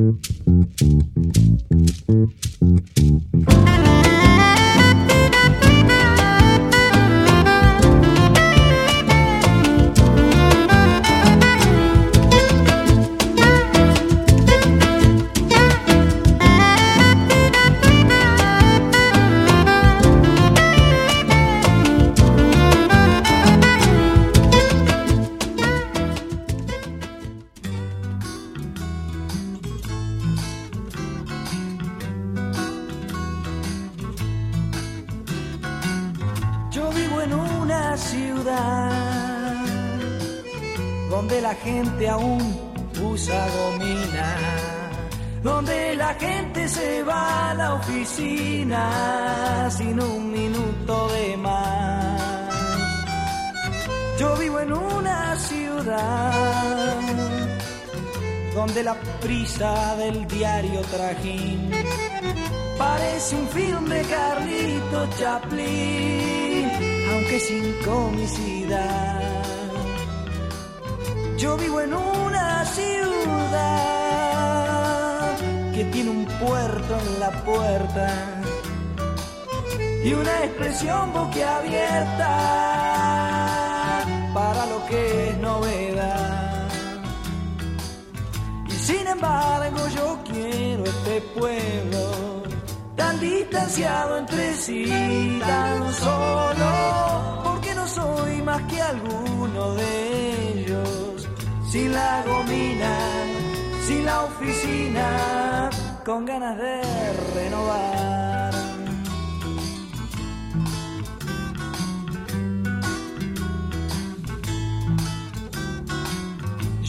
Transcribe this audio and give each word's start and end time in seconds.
del 0.00 0.14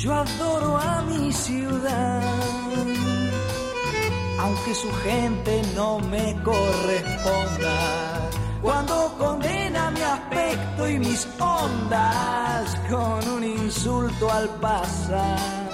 Yo 0.01 0.11
adoro 0.15 0.77
a 0.77 1.03
mi 1.03 1.31
ciudad, 1.31 2.23
aunque 4.39 4.73
su 4.73 4.91
gente 5.03 5.61
no 5.75 5.99
me 5.99 6.35
corresponda. 6.41 8.29
Cuando 8.63 9.13
condena 9.19 9.91
mi 9.91 10.01
aspecto 10.01 10.89
y 10.89 10.97
mis 10.97 11.27
ondas 11.39 12.75
con 12.89 13.29
un 13.29 13.43
insulto 13.43 14.31
al 14.31 14.49
pasar. 14.59 15.69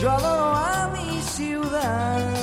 Yo 0.00 0.10
adoro 0.10 0.56
a 0.56 0.88
mi 0.88 1.22
ciudad. 1.22 2.34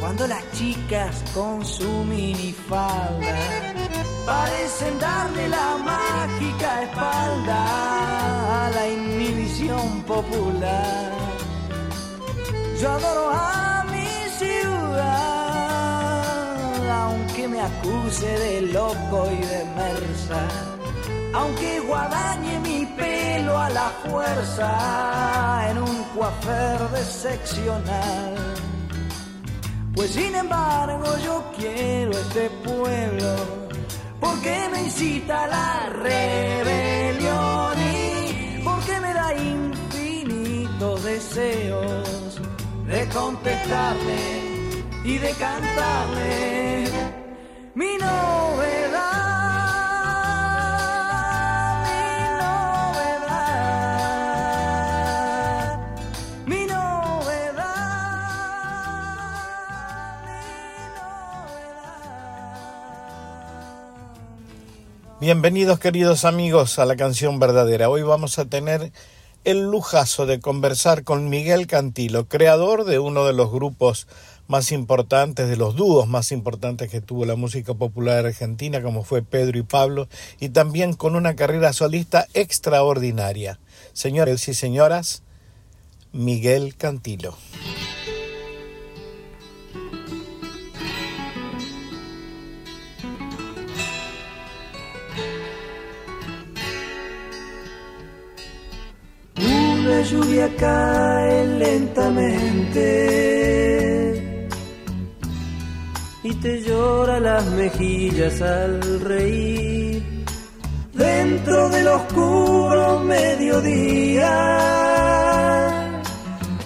Cuando 0.00 0.26
las 0.26 0.42
chicas 0.50 1.22
con 1.32 1.64
su 1.64 1.88
minifalda 2.02 3.73
parecen 4.26 4.98
darle 4.98 5.48
la 5.48 5.76
mágica 5.76 6.82
espalda 6.82 8.66
a 8.66 8.70
la 8.70 8.88
inhibición 8.88 10.02
popular. 10.02 11.12
Yo 12.80 12.90
adoro 12.90 13.30
a 13.32 13.84
mi 13.90 14.08
ciudad, 14.38 15.44
aunque 17.02 17.48
me 17.48 17.60
acuse 17.60 18.26
de 18.26 18.62
loco 18.62 19.28
y 19.30 19.36
de 19.36 19.64
mersa, 19.76 20.48
aunque 21.34 21.80
guadañe 21.80 22.58
mi 22.60 22.86
pelo 22.86 23.58
a 23.58 23.68
la 23.70 23.90
fuerza 24.08 25.70
en 25.70 25.78
un 25.78 26.04
coafer 26.14 26.80
seccional. 27.04 28.34
Pues 29.94 30.10
sin 30.10 30.34
embargo 30.34 31.16
yo 31.24 31.44
quiero 31.56 32.10
este 32.10 32.50
pueblo 32.64 33.63
porque 34.24 34.68
me 34.72 34.80
incita 34.84 35.46
la 35.46 35.90
rebelión 35.90 37.74
y 37.78 38.62
porque 38.64 39.00
me 39.00 39.12
da 39.12 39.34
infinitos 39.34 41.04
deseos 41.04 42.40
de 42.86 43.08
contestarle 43.08 44.22
y 45.04 45.18
de 45.18 45.30
cantarle 45.32 46.84
mi 47.74 47.98
novedad. 47.98 49.43
Bienvenidos 65.24 65.78
queridos 65.78 66.26
amigos 66.26 66.78
a 66.78 66.84
la 66.84 66.96
canción 66.96 67.38
verdadera. 67.38 67.88
Hoy 67.88 68.02
vamos 68.02 68.38
a 68.38 68.44
tener 68.44 68.92
el 69.44 69.70
lujazo 69.70 70.26
de 70.26 70.38
conversar 70.38 71.02
con 71.02 71.30
Miguel 71.30 71.66
Cantilo, 71.66 72.28
creador 72.28 72.84
de 72.84 72.98
uno 72.98 73.24
de 73.24 73.32
los 73.32 73.50
grupos 73.50 74.06
más 74.48 74.70
importantes, 74.70 75.48
de 75.48 75.56
los 75.56 75.76
dúos 75.76 76.06
más 76.08 76.30
importantes 76.30 76.90
que 76.90 77.00
tuvo 77.00 77.24
la 77.24 77.36
música 77.36 77.72
popular 77.72 78.26
argentina, 78.26 78.82
como 78.82 79.02
fue 79.02 79.22
Pedro 79.22 79.58
y 79.58 79.62
Pablo, 79.62 80.08
y 80.40 80.50
también 80.50 80.92
con 80.92 81.16
una 81.16 81.34
carrera 81.36 81.72
solista 81.72 82.26
extraordinaria. 82.34 83.58
Señores 83.94 84.46
y 84.48 84.52
señoras, 84.52 85.22
Miguel 86.12 86.76
Cantilo. 86.76 87.34
La 99.94 100.02
lluvia 100.02 100.48
cae 100.56 101.46
lentamente 101.46 102.88
y 106.24 106.34
te 106.34 106.62
llora 106.62 107.20
las 107.20 107.44
mejillas 107.46 108.40
al 108.42 109.00
reír. 109.00 110.02
Dentro 110.92 111.68
del 111.70 111.86
oscuro 111.88 113.00
mediodía, 113.00 114.30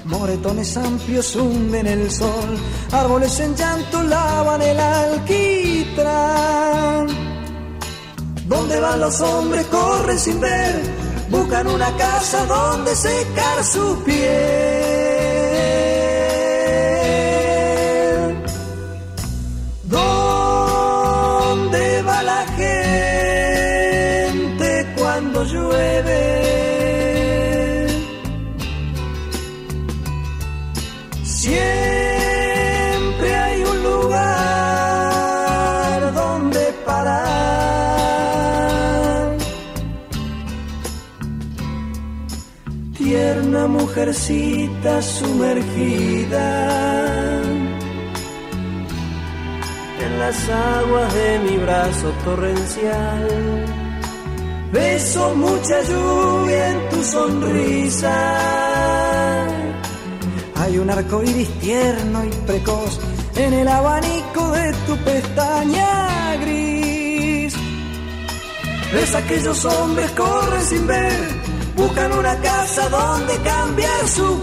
moretones 0.04 0.76
amplios 0.76 1.34
hunden 1.34 1.86
el 1.86 2.10
sol, 2.10 2.58
árboles 2.92 3.40
en 3.40 3.56
llanto 3.56 4.02
lavan 4.02 4.62
el 4.62 4.78
alquitrán. 4.80 6.28
¿Dónde 8.46 8.80
van 8.80 9.00
los 9.00 9.20
hombres? 9.20 9.66
Corren 9.66 10.18
sin 10.18 10.40
ver 10.40 11.07
buscan 11.30 11.66
una 11.66 11.90
casa 11.96 12.44
donde 12.46 12.94
secar 12.94 13.64
su 13.64 14.02
piel. 14.04 15.17
Mujercita 43.98 45.02
sumergida 45.02 46.46
en 50.00 50.18
las 50.20 50.48
aguas 50.48 51.14
de 51.14 51.38
mi 51.40 51.56
brazo 51.58 52.12
torrencial. 52.24 53.64
Beso 54.72 55.34
mucha 55.34 55.82
lluvia 55.82 56.68
en 56.70 56.88
tu 56.90 57.02
sonrisa. 57.02 58.16
Hay 60.54 60.78
un 60.78 60.90
arco 60.90 61.24
iris 61.24 61.50
tierno 61.58 62.24
y 62.24 62.30
precoz 62.46 63.00
en 63.34 63.52
el 63.52 63.66
abanico 63.66 64.52
de 64.52 64.74
tu 64.86 64.96
pestaña 64.98 66.36
gris. 66.36 67.52
Ves 68.92 69.14
aquellos 69.16 69.64
hombres 69.64 70.08
corren 70.12 70.62
sin 70.62 70.86
ver 70.86 71.37
buscan 71.78 72.12
una 72.12 72.34
casa 72.40 72.88
donde 72.88 73.36
cambiar 73.42 74.08
su 74.08 74.37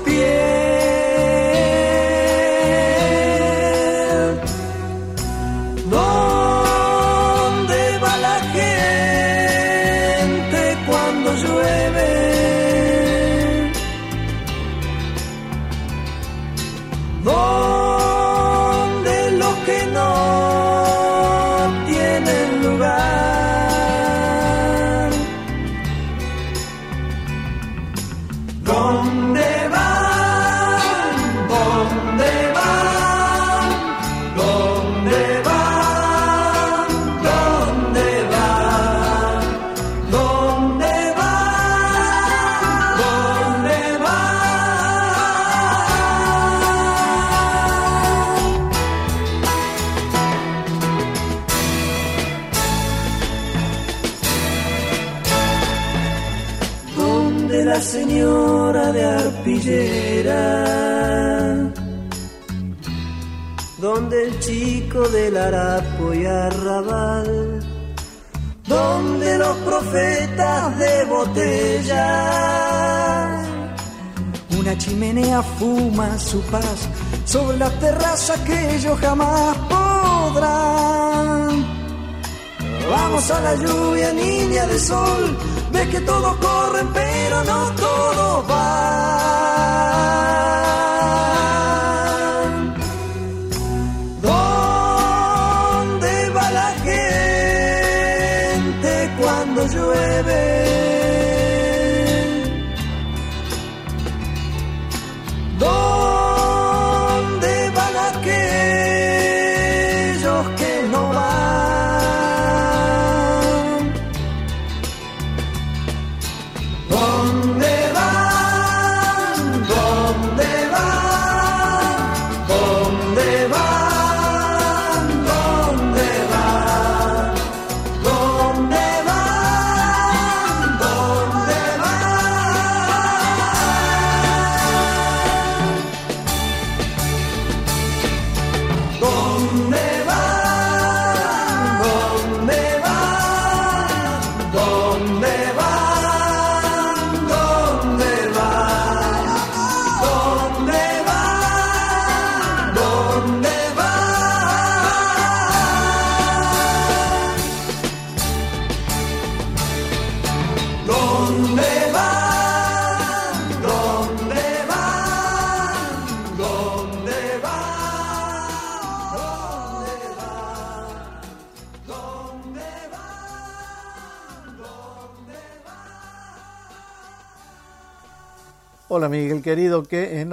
Hola 110.45 110.75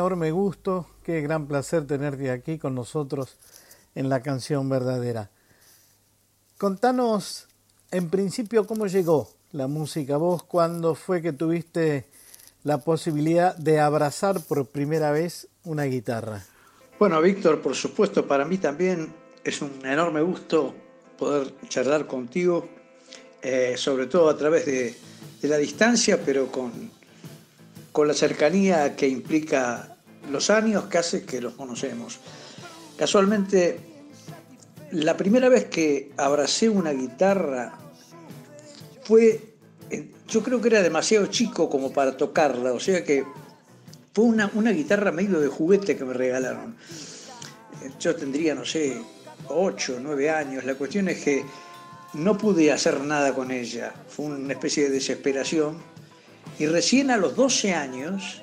enorme 0.03 0.33
gusto, 0.33 0.89
qué 1.05 1.21
gran 1.21 1.47
placer 1.47 1.87
tenerte 1.87 2.33
aquí 2.33 2.59
con 2.59 2.75
nosotros 2.75 3.37
en 3.95 4.09
la 4.09 4.21
canción 4.21 4.69
verdadera. 4.69 5.31
Contanos 6.59 7.47
en 7.93 8.11
principio 8.11 8.67
cómo 8.67 8.89
llegó 8.89 9.31
la 9.53 9.69
música 9.69 10.17
vos, 10.17 10.43
cuándo 10.43 10.97
fue 10.97 11.23
que 11.23 11.33
tuviste 11.33 12.09
la 12.65 12.79
posibilidad 12.79 13.55
de 13.55 13.79
abrazar 13.79 14.41
por 14.41 14.67
primera 14.67 15.13
vez 15.13 15.47
una 15.63 15.85
guitarra. 15.85 16.43
Bueno, 16.99 17.23
Víctor, 17.23 17.63
por 17.63 17.77
supuesto, 17.77 18.27
para 18.27 18.45
mí 18.45 18.59
también 18.59 19.15
es 19.45 19.63
un 19.63 19.87
enorme 19.87 20.21
gusto 20.21 20.75
poder 21.17 21.55
charlar 21.69 22.09
contigo, 22.09 22.69
eh, 23.41 23.75
sobre 23.77 24.07
todo 24.07 24.29
a 24.29 24.37
través 24.37 24.67
de 24.67 24.97
la 25.43 25.59
distancia, 25.59 26.21
pero 26.25 26.51
con 26.51 26.91
con 27.93 28.09
la 28.09 28.15
cercanía 28.15 28.97
que 28.97 29.07
implica 29.07 29.92
los 30.31 30.51
años 30.51 30.85
que 30.85 30.99
hace 30.99 31.25
que 31.25 31.41
los 31.41 31.55
conocemos. 31.55 32.19
Casualmente, 32.97 33.81
la 34.93 35.17
primera 35.17 35.49
vez 35.49 35.67
que 35.67 36.13
abracé 36.17 36.69
una 36.69 36.93
guitarra 36.93 37.79
fue, 39.03 39.55
yo 40.29 40.43
creo 40.43 40.61
que 40.61 40.69
era 40.69 40.83
demasiado 40.83 41.27
chico 41.27 41.69
como 41.69 41.93
para 41.93 42.17
tocarla, 42.17 42.73
o 42.73 42.81
sea 42.81 43.05
que 43.05 43.25
fue 44.15 44.25
una, 44.25 44.51
una 44.55 44.71
guitarra 44.71 45.11
medio 45.11 45.41
de 45.41 45.49
juguete 45.49 45.97
que 45.97 46.05
me 46.05 46.13
regalaron. 46.13 46.77
Yo 47.99 48.15
tendría, 48.15 48.55
no 48.55 48.65
sé, 48.65 49.01
8, 49.49 49.99
9 50.01 50.31
años. 50.31 50.65
La 50.65 50.75
cuestión 50.75 51.09
es 51.09 51.23
que 51.23 51.45
no 52.15 52.37
pude 52.37 52.71
hacer 52.71 53.01
nada 53.01 53.35
con 53.35 53.51
ella. 53.51 53.93
Fue 54.09 54.27
una 54.27 54.53
especie 54.53 54.85
de 54.85 54.91
desesperación 54.91 55.79
y 56.59 56.67
recién 56.67 57.11
a 57.11 57.17
los 57.17 57.35
12 57.35 57.73
años, 57.73 58.43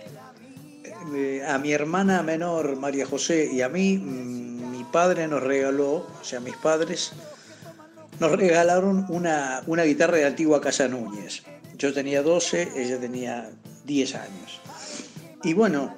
eh, 1.15 1.43
a 1.45 1.57
mi 1.57 1.71
hermana 1.71 2.23
menor, 2.23 2.75
María 2.77 3.05
José, 3.05 3.49
y 3.51 3.61
a 3.61 3.69
mí, 3.69 3.97
mm, 3.97 4.71
mi 4.71 4.83
padre 4.83 5.27
nos 5.27 5.43
regaló, 5.43 6.07
o 6.21 6.23
sea, 6.23 6.39
mis 6.39 6.55
padres, 6.57 7.13
nos 8.19 8.31
regalaron 8.31 9.05
una, 9.09 9.61
una 9.67 9.83
guitarra 9.83 10.17
de 10.17 10.25
antigua 10.25 10.61
Casa 10.61 10.87
Núñez. 10.87 11.43
Yo 11.77 11.93
tenía 11.93 12.21
12, 12.21 12.73
ella 12.75 12.99
tenía 12.99 13.49
10 13.85 14.15
años. 14.15 14.61
Y 15.43 15.53
bueno, 15.53 15.95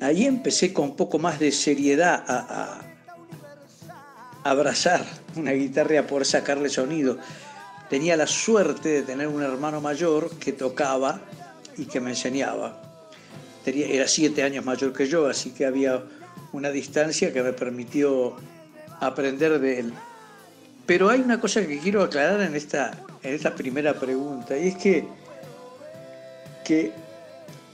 ahí 0.00 0.26
empecé 0.26 0.72
con 0.72 0.90
un 0.90 0.96
poco 0.96 1.18
más 1.18 1.38
de 1.38 1.52
seriedad 1.52 2.24
a, 2.26 2.80
a 4.44 4.50
abrazar 4.50 5.04
una 5.36 5.52
guitarra 5.52 6.06
poder 6.06 6.26
sacarle 6.26 6.68
sonido 6.68 7.18
tenía 7.92 8.16
la 8.16 8.26
suerte 8.26 8.88
de 8.88 9.02
tener 9.02 9.28
un 9.28 9.42
hermano 9.42 9.82
mayor 9.82 10.30
que 10.38 10.54
tocaba 10.54 11.20
y 11.76 11.84
que 11.84 12.00
me 12.00 12.08
enseñaba. 12.08 12.91
Era 13.64 14.08
siete 14.08 14.42
años 14.42 14.64
mayor 14.64 14.92
que 14.92 15.06
yo, 15.06 15.26
así 15.26 15.50
que 15.50 15.66
había 15.66 16.02
una 16.52 16.70
distancia 16.70 17.32
que 17.32 17.42
me 17.42 17.52
permitió 17.52 18.36
aprender 19.00 19.58
de 19.58 19.80
él. 19.80 19.92
Pero 20.86 21.08
hay 21.08 21.20
una 21.20 21.40
cosa 21.40 21.66
que 21.66 21.78
quiero 21.78 22.02
aclarar 22.02 22.40
en 22.40 22.54
esta, 22.56 22.92
en 23.22 23.34
esta 23.34 23.54
primera 23.54 23.94
pregunta, 23.94 24.58
y 24.58 24.68
es 24.68 24.76
que, 24.76 25.04
que 26.64 26.92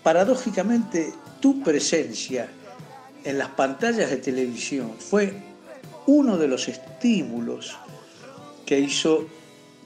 paradójicamente 0.03 1.13
tu 1.41 1.63
presencia 1.63 2.49
en 3.25 3.39
las 3.39 3.49
pantallas 3.49 4.11
de 4.11 4.17
televisión 4.19 4.93
fue 4.99 5.33
uno 6.07 6.37
de 6.37 6.49
los 6.49 6.69
estímulos 6.69 7.77
que 8.65 8.79
hizo 8.79 9.27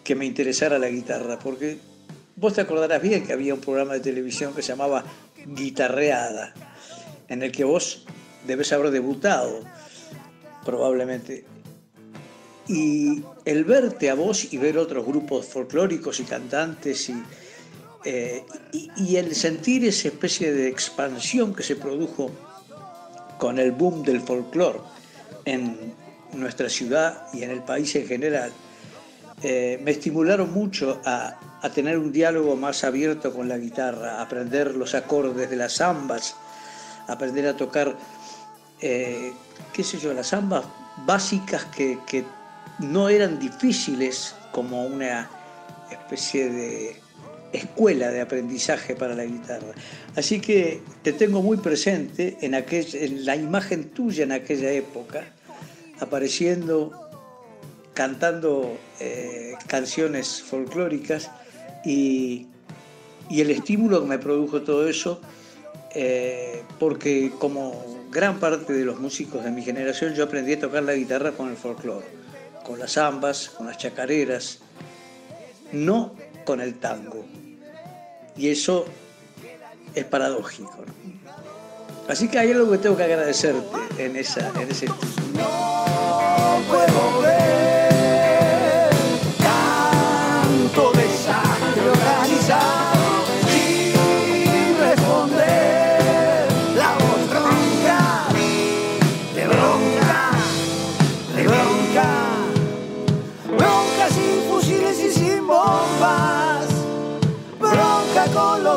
que 0.04 0.14
me 0.14 0.26
interesara 0.26 0.78
la 0.78 0.88
guitarra, 0.88 1.38
porque 1.38 1.78
vos 2.36 2.54
te 2.54 2.60
acordarás 2.60 3.00
bien 3.00 3.24
que 3.24 3.32
había 3.32 3.54
un 3.54 3.60
programa 3.60 3.94
de 3.94 4.00
televisión 4.00 4.54
que 4.54 4.62
se 4.62 4.68
llamaba 4.68 5.04
Guitarreada, 5.46 6.54
en 7.28 7.42
el 7.42 7.52
que 7.52 7.64
vos 7.64 8.04
debes 8.46 8.72
haber 8.72 8.90
debutado, 8.90 9.60
probablemente. 10.64 11.44
Y 12.68 13.22
el 13.44 13.64
verte 13.64 14.10
a 14.10 14.14
vos 14.14 14.52
y 14.52 14.56
ver 14.56 14.78
otros 14.78 15.04
grupos 15.04 15.46
folclóricos 15.46 16.20
y 16.20 16.24
cantantes 16.24 17.08
y, 17.08 17.22
eh, 18.04 18.44
y, 18.96 19.16
el 19.16 19.34
sentir 19.34 19.84
esa 19.84 20.08
especie 20.08 20.52
de 20.52 20.68
expansión 20.68 21.54
que 21.54 21.62
se 21.62 21.76
produjo 21.76 22.30
con 23.38 23.58
el 23.58 23.72
boom 23.72 24.04
del 24.04 24.20
folclore 24.20 24.78
en 25.44 25.92
nuestra 26.32 26.68
ciudad 26.68 27.26
y 27.32 27.42
en 27.42 27.50
el 27.50 27.62
país 27.62 27.94
en 27.96 28.06
general, 28.06 28.52
eh, 29.42 29.80
me 29.82 29.90
estimularon 29.90 30.52
mucho 30.52 31.00
a, 31.04 31.38
tener 31.70 31.98
un 31.98 32.12
diálogo 32.12 32.56
más 32.56 32.84
abierto 32.84 33.32
con 33.32 33.48
la 33.48 33.56
guitarra, 33.56 34.18
a 34.18 34.22
aprender 34.22 34.74
los 34.74 34.94
acordes 34.94 35.48
de 35.48 35.56
las 35.56 35.76
zambas, 35.76 36.34
aprender 37.06 37.46
a 37.46 37.56
tocar, 37.56 37.96
eh, 38.80 39.32
qué 39.72 39.84
sé 39.84 39.98
yo, 39.98 40.12
las 40.12 40.30
zambas 40.30 40.64
básicas 41.06 41.64
que, 41.66 41.98
que 42.06 42.24
no 42.78 43.08
eran 43.08 43.38
difíciles 43.38 44.34
como 44.50 44.84
una 44.84 45.30
especie 45.90 46.50
de 46.50 46.96
escuela 47.52 48.10
de 48.10 48.20
aprendizaje 48.20 48.94
para 48.96 49.14
la 49.14 49.24
guitarra. 49.24 49.72
Así 50.16 50.40
que 50.40 50.82
te 51.02 51.12
tengo 51.12 51.42
muy 51.42 51.58
presente 51.58 52.38
en, 52.40 52.54
en 52.54 53.24
la 53.24 53.36
imagen 53.36 53.90
tuya 53.90 54.24
en 54.24 54.32
aquella 54.32 54.70
época, 54.70 55.24
apareciendo, 56.00 56.92
cantando 57.94 58.76
eh, 59.00 59.54
canciones 59.68 60.42
folclóricas 60.42 61.30
y, 61.84 62.46
el 63.30 63.50
estímulo 63.50 64.02
que 64.02 64.08
me 64.08 64.18
produjo 64.18 64.62
todo 64.62 64.88
eso, 64.88 65.20
eh, 65.94 66.62
porque 66.78 67.32
como 67.38 68.02
gran 68.10 68.38
parte 68.38 68.72
de 68.74 68.84
los 68.84 69.00
músicos 69.00 69.42
de 69.42 69.50
mi 69.50 69.62
generación, 69.62 70.14
yo 70.14 70.24
aprendí 70.24 70.52
a 70.52 70.60
tocar 70.60 70.82
la 70.82 70.92
guitarra 70.92 71.32
con 71.32 71.48
el 71.48 71.56
folclore, 71.56 72.06
con 72.64 72.78
las 72.78 72.92
zambas, 72.92 73.48
con 73.48 73.66
las 73.66 73.78
chacareras, 73.78 74.58
no 75.72 76.14
con 76.44 76.60
el 76.60 76.74
tango. 76.78 77.24
Y 78.36 78.48
eso 78.48 78.84
es 79.94 80.04
paradójico. 80.04 80.84
Así 82.08 82.28
que 82.28 82.38
hay 82.38 82.52
algo 82.52 82.70
que 82.70 82.78
tengo 82.78 82.96
que 82.96 83.04
agradecerte 83.04 83.64
en, 83.98 84.16
esa, 84.16 84.52
en 84.60 84.70
ese 84.70 84.86
No 84.86 86.62
puedo 86.68 87.22
ver 87.22 87.41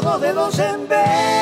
con 0.01 0.21
los 0.21 0.35
dos 0.35 1.34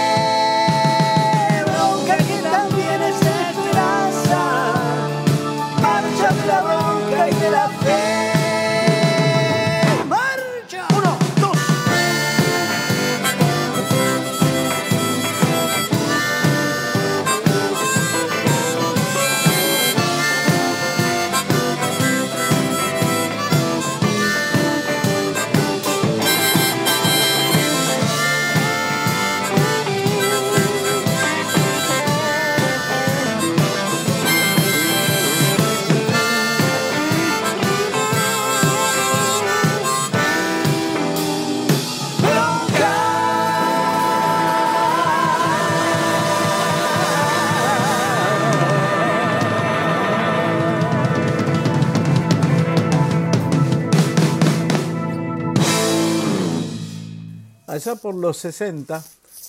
Por 58.02 58.16
los 58.16 58.38
60, 58.38 59.04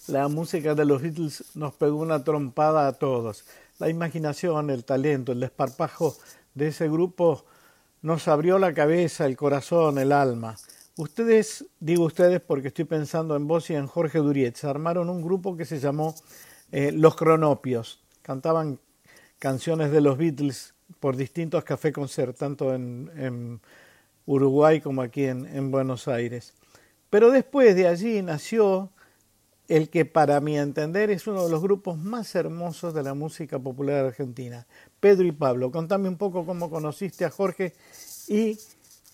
la 0.09 0.29
música 0.29 0.75
de 0.75 0.85
los 0.85 1.01
Beatles 1.01 1.45
nos 1.55 1.75
pegó 1.75 1.97
una 1.97 2.23
trompada 2.23 2.87
a 2.87 2.93
todos. 2.93 3.45
La 3.79 3.89
imaginación, 3.89 4.71
el 4.71 4.85
talento, 4.85 5.33
el 5.33 5.41
desparpajo 5.41 6.17
de 6.55 6.69
ese 6.69 6.89
grupo 6.89 7.45
nos 8.03 8.29
abrió 8.29 8.59
la 8.59 8.75
cabeza, 8.75 9.25
el 9.25 9.37
corazón, 9.37 9.99
el 9.99 10.13
alma. 10.13 10.57
Ustedes, 10.97 11.65
digo 11.81 12.05
ustedes 12.05 12.41
porque 12.41 12.69
estoy 12.69 12.85
pensando 12.85 13.35
en 13.35 13.47
vos 13.47 13.71
y 13.71 13.75
en 13.75 13.87
Jorge 13.87 14.19
Durietz, 14.19 14.65
armaron 14.65 15.09
un 15.09 15.23
grupo 15.23 15.57
que 15.57 15.65
se 15.65 15.81
llamó 15.81 16.15
eh, 16.71 16.93
Los 16.93 17.17
Cronopios. 17.17 18.01
Cantaban 18.21 18.79
canciones 19.39 19.91
de 19.91 20.03
los 20.03 20.19
Beatles 20.19 20.75
por 21.01 21.17
distintos 21.17 21.65
café 21.65 21.93
concert, 21.93 22.37
tanto 22.37 22.75
en, 22.75 23.61
Uruguay 24.27 24.81
como 24.81 25.03
aquí 25.03 25.25
en 25.25 25.71
Buenos 25.71 26.09
Aires. 26.09 26.55
Pero 27.15 27.31
después 27.31 27.77
de 27.77 27.87
allí 27.87 28.23
nació 28.23 28.91
el 29.69 29.89
que 29.89 30.05
para 30.05 30.41
mi 30.41 30.59
entender 30.59 31.13
es 31.13 31.29
uno 31.29 31.45
de 31.45 31.49
los 31.49 31.63
grupos 31.63 31.97
más 31.97 32.35
hermosos 32.35 32.93
de 32.93 33.05
la 33.05 33.15
música 33.15 33.57
popular 33.57 34.07
argentina, 34.07 34.67
Pedro 34.99 35.25
y 35.25 35.31
Pablo. 35.31 35.71
Contame 35.71 36.09
un 36.09 36.17
poco 36.17 36.45
cómo 36.45 36.69
conociste 36.69 37.25
a 37.25 37.31
Jorge 37.31 37.73
y 38.27 38.59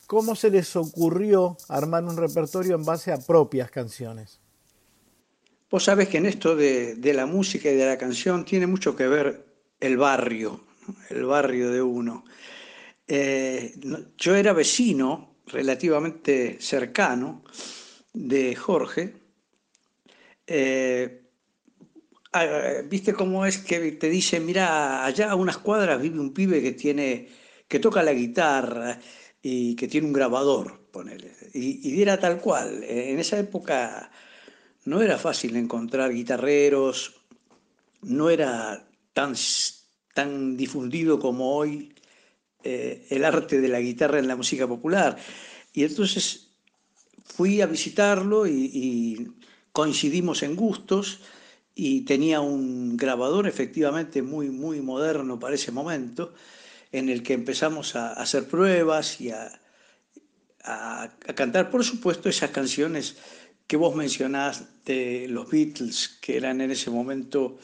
cómo 0.07 0.35
se 0.35 0.49
les 0.49 0.75
ocurrió 0.77 1.59
armar 1.69 2.05
un 2.05 2.17
repertorio 2.17 2.75
en 2.75 2.87
base 2.87 3.13
a 3.13 3.19
propias 3.19 3.71
canciones. 3.71 4.41
Vos 5.71 5.85
sabés 5.85 6.09
que 6.09 6.17
en 6.17 6.25
esto 6.25 6.57
de, 6.57 6.99
la 7.15 7.27
música 7.27 7.71
y 7.71 7.77
de 7.77 7.85
la 7.85 7.99
canción 7.99 8.47
tiene 8.47 8.67
mucho 8.67 8.97
que 8.97 9.09
ver 9.09 9.45
el 9.79 9.99
barrio, 9.99 10.63
el 11.11 11.27
barrio 11.27 11.71
de 11.71 11.83
uno. 11.83 12.25
Eh, 13.07 13.75
yo 14.17 14.35
era 14.37 14.55
vecino 14.55 15.35
relativamente 15.49 16.57
cercano 16.63 17.43
de 18.13 18.55
Jorge, 18.57 19.15
eh, 20.47 21.23
viste 22.89 23.13
cómo 23.13 23.47
es 23.47 23.59
que 23.59 23.93
te 23.93 24.09
dice, 24.09 24.41
mira, 24.41 25.05
allá 25.05 25.31
a 25.31 25.35
unas 25.37 25.59
cuadras 25.59 26.01
vive 26.01 26.21
un 26.21 26.33
pibe 26.33 26.63
que 26.63 26.73
tiene, 26.73 27.29
que 27.69 27.79
toca 27.79 28.03
la 28.03 28.13
guitarra 28.13 28.99
y 29.43 29.75
que 29.77 29.89
tiene 29.89 30.07
un 30.07 30.13
grabador, 30.13 30.89
ponele. 30.91 31.35
Y, 31.55 31.91
y 31.91 32.03
era 32.03 32.19
tal 32.19 32.41
cual. 32.41 32.83
En 32.85 33.19
esa 33.19 33.39
época 33.39 34.11
no 34.85 35.01
era 35.01 35.19
fácil 35.19 35.57
encontrar 35.57 36.13
guitarreros, 36.13 37.21
no 38.03 38.31
era 38.31 38.87
tan, 39.13 39.35
tan 40.15 40.57
difundido 40.57 41.19
como 41.19 41.57
hoy 41.57 41.95
eh, 42.63 43.07
el 43.11 43.25
arte 43.25 43.61
de 43.61 43.69
la 43.69 43.81
guitarra 43.81 44.19
en 44.19 44.29
la 44.29 44.37
música 44.37 44.67
popular. 44.67 45.17
Y 45.73 45.85
entonces 45.85 46.50
fui 47.31 47.61
a 47.61 47.67
visitarlo 47.67 48.47
y, 48.47 49.33
coincidimos 49.73 50.43
en 50.43 50.57
gustos 50.57 51.21
y 51.77 52.01
tenía 52.01 52.41
un 52.41 52.97
grabador 52.97 53.47
efectivamente 53.47 54.21
muy, 54.21 54.51
muy 54.51 54.81
moderno 54.81 55.39
para 55.39 55.55
ese 55.55 55.71
momento, 55.71 56.35
en 56.91 57.09
el 57.09 57.23
que 57.23 57.35
empezamos 57.35 57.95
a 57.95 58.13
hacer 58.15 58.49
pruebas 58.49 59.21
y 59.21 59.31
a, 59.31 59.61
cantar, 61.37 61.71
por 61.71 61.85
supuesto, 61.85 62.29
esas 62.29 62.51
canciones 62.51 63.17
que 63.67 63.77
vos 63.77 63.95
mencionás 63.95 64.85
de 64.85 65.27
los 65.29 65.49
Beatles, 65.49 66.09
que 66.21 66.37
eran 66.37 66.61
en 66.61 66.73
ese 66.73 66.91
momento, 66.91 67.59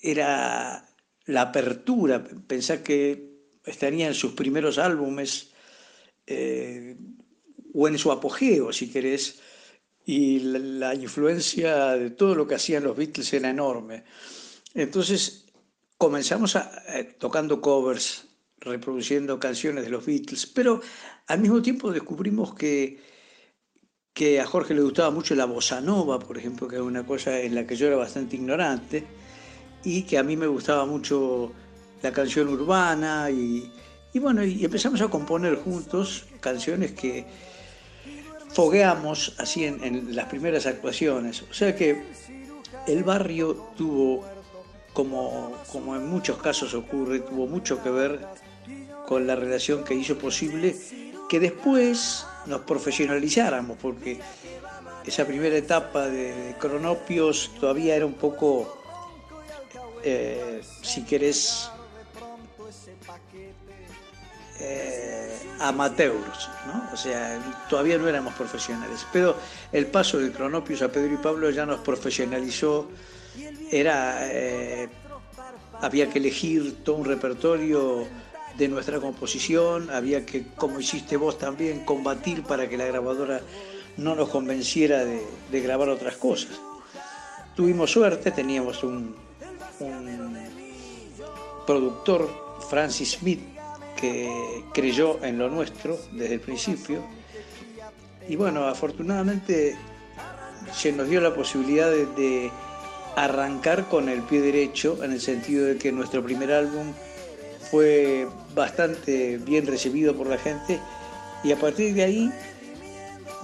era 0.00 0.88
la 1.26 1.42
apertura, 1.42 2.24
pensá 2.46 2.82
que 2.82 3.30
estarían 3.64 4.08
en 4.08 4.14
sus 4.14 4.32
primeros 4.32 4.78
álbumes 4.78 5.50
eh, 6.26 6.96
o 7.74 7.88
en 7.88 7.98
su 7.98 8.10
apogeo, 8.12 8.72
si 8.72 8.90
querés, 8.90 9.40
y 10.04 10.40
la, 10.40 10.94
influencia 10.94 11.92
de 11.92 12.10
todo 12.10 12.34
lo 12.34 12.46
que 12.46 12.54
hacían 12.56 12.84
los 12.84 12.96
Beatles 12.96 13.32
era 13.32 13.50
enorme. 13.50 14.04
Entonces 14.74 15.46
comenzamos 15.96 16.56
tocando 17.18 17.60
covers, 17.60 18.26
reproduciendo 18.58 19.38
canciones 19.38 19.84
de 19.84 19.90
los 19.90 20.04
Beatles, 20.04 20.46
pero 20.46 20.80
al 21.26 21.40
mismo 21.40 21.62
tiempo 21.62 21.92
descubrimos 21.92 22.54
que, 22.54 23.00
que 24.12 24.40
a 24.40 24.46
Jorge 24.46 24.74
le 24.74 24.82
gustaba 24.82 25.10
mucho 25.10 25.34
la 25.34 25.44
bossa 25.44 25.80
nova, 25.80 26.18
por 26.18 26.38
ejemplo, 26.38 26.68
que 26.68 26.76
era 26.76 26.84
una 26.84 27.06
cosa 27.06 27.40
en 27.40 27.54
la 27.54 27.66
que 27.66 27.76
yo 27.76 27.86
era 27.86 27.96
bastante 27.96 28.36
ignorante, 28.36 29.04
y 29.84 30.02
que 30.02 30.18
a 30.18 30.22
mí 30.22 30.36
me 30.36 30.46
gustaba 30.46 30.84
mucho 30.86 31.52
la 32.02 32.12
canción 32.12 32.48
urbana, 32.48 33.30
y, 33.30 33.70
y 34.12 34.18
bueno, 34.18 34.44
y 34.44 34.64
empezamos 34.64 35.00
a 35.00 35.08
componer 35.08 35.56
juntos 35.56 36.26
canciones 36.40 36.92
que 36.92 37.26
fogueamos 38.52 39.34
así 39.38 39.64
en, 39.64 40.14
las 40.14 40.26
primeras 40.26 40.66
actuaciones. 40.66 41.42
O 41.42 41.54
sea 41.54 41.74
que 41.74 42.02
el 42.86 43.04
barrio 43.04 43.54
tuvo, 43.76 44.24
como, 44.92 45.52
como 45.70 45.96
en 45.96 46.08
muchos 46.08 46.38
casos 46.38 46.74
ocurre, 46.74 47.20
tuvo 47.20 47.46
mucho 47.46 47.82
que 47.82 47.90
ver 47.90 48.20
con 49.06 49.26
la 49.26 49.36
relación 49.36 49.84
que 49.84 49.94
hizo 49.94 50.16
posible 50.18 50.76
que 51.28 51.40
después 51.40 52.26
nos 52.46 52.62
profesionalizáramos, 52.62 53.78
porque 53.80 54.18
esa 55.06 55.24
primera 55.24 55.56
etapa 55.56 56.08
de 56.08 56.54
Cronopios 56.58 57.52
todavía 57.60 57.94
era 57.94 58.04
un 58.04 58.14
poco, 58.14 58.82
eh, 60.02 60.60
si 60.82 61.04
querés, 61.04 61.70
eh, 64.60 65.38
amateurs, 65.60 66.48
¿no? 66.66 66.90
o 66.92 66.96
sea, 66.96 67.38
todavía 67.68 67.98
no 67.98 68.08
éramos 68.08 68.34
profesionales. 68.34 69.06
Pero 69.12 69.36
el 69.72 69.86
paso 69.86 70.18
de 70.18 70.30
Cronopios 70.30 70.82
a 70.82 70.88
Pedro 70.88 71.14
y 71.14 71.16
Pablo 71.16 71.50
ya 71.50 71.66
nos 71.66 71.80
profesionalizó, 71.80 72.88
era, 73.70 74.26
eh, 74.30 74.88
había 75.80 76.10
que 76.10 76.18
elegir 76.18 76.82
todo 76.82 76.96
un 76.96 77.04
repertorio 77.04 78.06
de 78.58 78.68
nuestra 78.68 79.00
composición, 79.00 79.90
había 79.90 80.26
que, 80.26 80.46
como 80.56 80.80
hiciste 80.80 81.16
vos 81.16 81.38
también, 81.38 81.84
combatir 81.84 82.42
para 82.42 82.68
que 82.68 82.76
la 82.76 82.86
grabadora 82.86 83.40
no 83.96 84.14
nos 84.14 84.28
convenciera 84.28 85.04
de, 85.04 85.22
grabar 85.60 85.88
otras 85.88 86.16
cosas. 86.16 86.60
Tuvimos 87.54 87.90
suerte, 87.90 88.30
teníamos 88.30 88.82
un 88.82 89.14
productor, 91.66 92.28
Francis 92.68 93.12
Smith, 93.12 93.40
que 94.00 94.64
creyó 94.72 95.22
en 95.24 95.38
lo 95.38 95.48
nuestro 95.48 95.98
desde 96.12 96.34
el 96.34 96.40
principio. 96.40 97.02
Y 98.28 98.36
bueno, 98.36 98.66
afortunadamente 98.66 99.76
se 100.72 100.92
nos 100.92 101.08
dio 101.08 101.20
la 101.20 101.34
posibilidad 101.34 101.90
de, 101.90 102.50
arrancar 103.16 103.88
con 103.88 104.08
el 104.08 104.22
pie 104.22 104.40
derecho, 104.40 105.02
en 105.02 105.12
el 105.12 105.20
sentido 105.20 105.66
de 105.66 105.76
que 105.76 105.92
nuestro 105.92 106.22
primer 106.22 106.52
álbum 106.52 106.92
fue 107.70 108.26
bastante 108.54 109.38
bien 109.38 109.66
recibido 109.66 110.14
por 110.14 110.26
la 110.26 110.38
gente 110.38 110.80
y 111.42 111.52
a 111.52 111.56
partir 111.56 111.94
de 111.94 112.04
ahí 112.04 112.32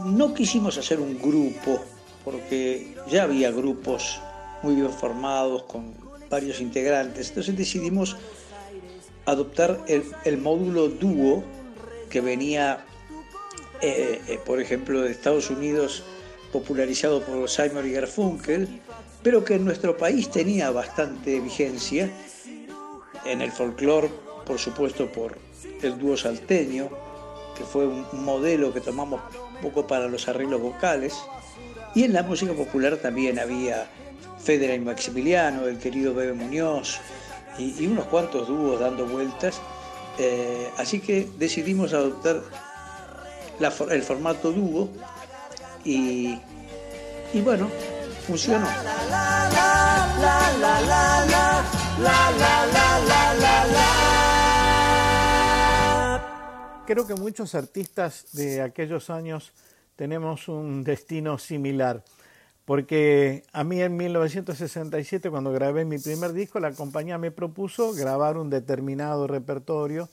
no 0.04 0.34
quisimos 0.34 0.78
hacer 0.78 1.00
un 1.00 1.18
grupo, 1.18 1.82
porque 2.25 2.94
ya 3.08 3.25
había 3.25 3.50
grupos 3.50 4.20
muy 4.62 4.75
bien 4.75 4.90
formados 4.90 5.64
con 5.64 5.94
varios 6.28 6.60
integrantes, 6.60 7.28
entonces 7.28 7.56
decidimos 7.56 8.16
adoptar 9.26 9.84
el, 9.89 10.39
módulo 10.39 10.89
dúo 10.89 11.45
que 12.08 12.21
venía, 12.21 12.84
eh, 13.82 14.21
eh, 14.28 14.41
por 14.47 14.60
ejemplo, 14.60 15.02
de 15.02 15.10
Estados 15.10 15.50
Unidos, 15.50 16.04
popularizado 16.52 17.23
por 17.23 17.49
Simon 17.50 17.86
y 17.86 17.93
Garfunkel, 17.93 18.80
pero 19.23 19.45
que 19.45 19.54
en 19.56 19.65
nuestro 19.65 19.97
país 19.97 20.30
tenía 20.30 20.71
bastante 20.71 21.41
vigencia, 21.41 22.10
en 23.25 23.43
el 23.43 23.50
folclore, 23.50 24.08
por 24.47 24.58
supuesto, 24.58 25.10
por 25.10 25.36
el 25.82 25.99
dúo 25.99 26.17
salteño, 26.17 26.89
que 27.58 27.65
fue 27.65 27.89
un 27.89 28.25
modelo 28.25 28.73
que 28.73 28.80
tomamos 28.80 29.21
poco 29.60 29.86
para 29.86 30.06
los 30.06 30.28
arreglos 30.28 30.60
vocales, 30.60 31.15
y 31.95 32.04
en 32.04 32.12
la 32.12 32.23
música 32.23 32.52
popular 32.52 32.99
también 32.99 33.41
había 33.41 33.89
Federa 34.39 34.75
y 34.75 34.80
Maximiliano, 34.80 35.67
el 35.67 35.78
querido 35.78 36.15
Bebe 36.15 36.34
Muñoz, 36.34 37.00
y, 37.58 37.86
unos 37.86 38.06
cuantos 38.06 38.49
dúos 38.49 38.80
dando 38.80 39.06
vueltas. 39.06 39.60
Eh, 40.19 40.71
así 40.78 41.00
que 41.00 41.28
decidimos 41.38 41.92
adoptar 41.92 42.42
el 43.90 44.02
formato 44.02 44.52
dúo 44.52 44.88
y, 45.84 46.38
y 47.32 47.40
bueno, 47.42 47.69
funcionó. 48.26 48.66
Creo 56.86 57.06
que 57.06 57.14
muchos 57.14 57.54
artistas 57.54 58.26
de 58.32 58.62
aquellos 58.62 59.10
años 59.10 59.52
tenemos 59.97 60.49
un 60.49 60.84
destino 60.84 61.36
similar 61.36 62.04
porque 62.67 63.45
a 63.52 63.63
mí 63.63 63.81
en 63.81 63.97
1967, 63.97 65.31
cuando 65.31 65.52
grabé 65.52 65.85
mi 65.85 65.99
primer 65.99 66.33
disco, 66.33 66.59
la 66.59 66.73
compañía 66.73 67.17
me 67.17 67.31
propuso 67.31 67.95
grabar 67.95 68.37
un 68.37 68.50
determinado 68.50 69.29
repertorio, 69.29 70.09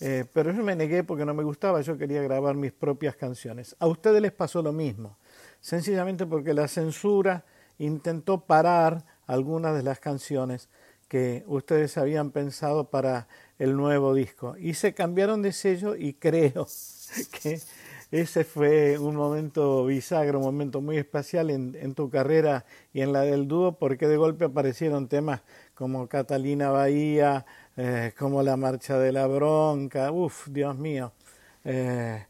eh, 0.00 0.26
pero 0.34 0.52
yo 0.52 0.62
me 0.62 0.76
negué 0.76 1.04
porque 1.04 1.24
no 1.24 1.32
me 1.32 1.42
gustaba, 1.42 1.80
yo 1.80 1.96
quería 1.96 2.22
grabar 2.22 2.54
mis 2.54 2.72
propias 2.72 3.16
canciones. 3.16 3.74
A 3.78 3.86
ustedes 3.86 4.20
les 4.20 4.32
pasó 4.32 4.60
lo 4.60 4.74
mismo, 4.74 5.16
sencillamente 5.62 6.26
porque 6.26 6.52
la 6.52 6.68
censura 6.68 7.46
intentó 7.78 8.40
parar 8.40 9.02
algunas 9.26 9.74
de 9.74 9.82
las 9.82 9.98
canciones 9.98 10.68
que 11.08 11.44
ustedes 11.46 11.96
habían 11.96 12.30
pensado 12.30 12.90
para 12.90 13.26
el 13.58 13.74
nuevo 13.74 14.12
disco 14.12 14.54
y 14.58 14.74
se 14.74 14.92
cambiaron 14.92 15.40
de 15.40 15.52
sello 15.52 15.96
y 15.96 16.12
creo 16.12 16.66
que 17.42 17.58
ese 18.10 18.44
fue 18.44 18.98
un 18.98 19.16
momento 19.16 19.84
bisagra, 19.84 20.38
un 20.38 20.44
momento 20.44 20.80
muy 20.80 20.96
especial 20.96 21.50
en, 21.50 21.94
tu 21.94 22.08
carrera 22.08 22.64
y 22.92 23.00
en 23.00 23.12
la 23.12 23.22
del 23.22 23.48
dúo, 23.48 23.72
porque 23.78 24.06
de 24.06 24.16
golpe 24.16 24.44
aparecieron 24.44 25.08
temas 25.08 25.42
como 25.74 26.08
Catalina 26.08 26.70
Bahía, 26.70 27.44
eh, 27.76 28.12
como 28.16 28.42
La 28.42 28.56
Marcha 28.56 28.98
de 28.98 29.12
la 29.12 29.26
Bronca, 29.26 30.12
uff, 30.12 30.46
Dios 30.48 30.76
mío. 30.76 31.12
Eh, 31.64 32.24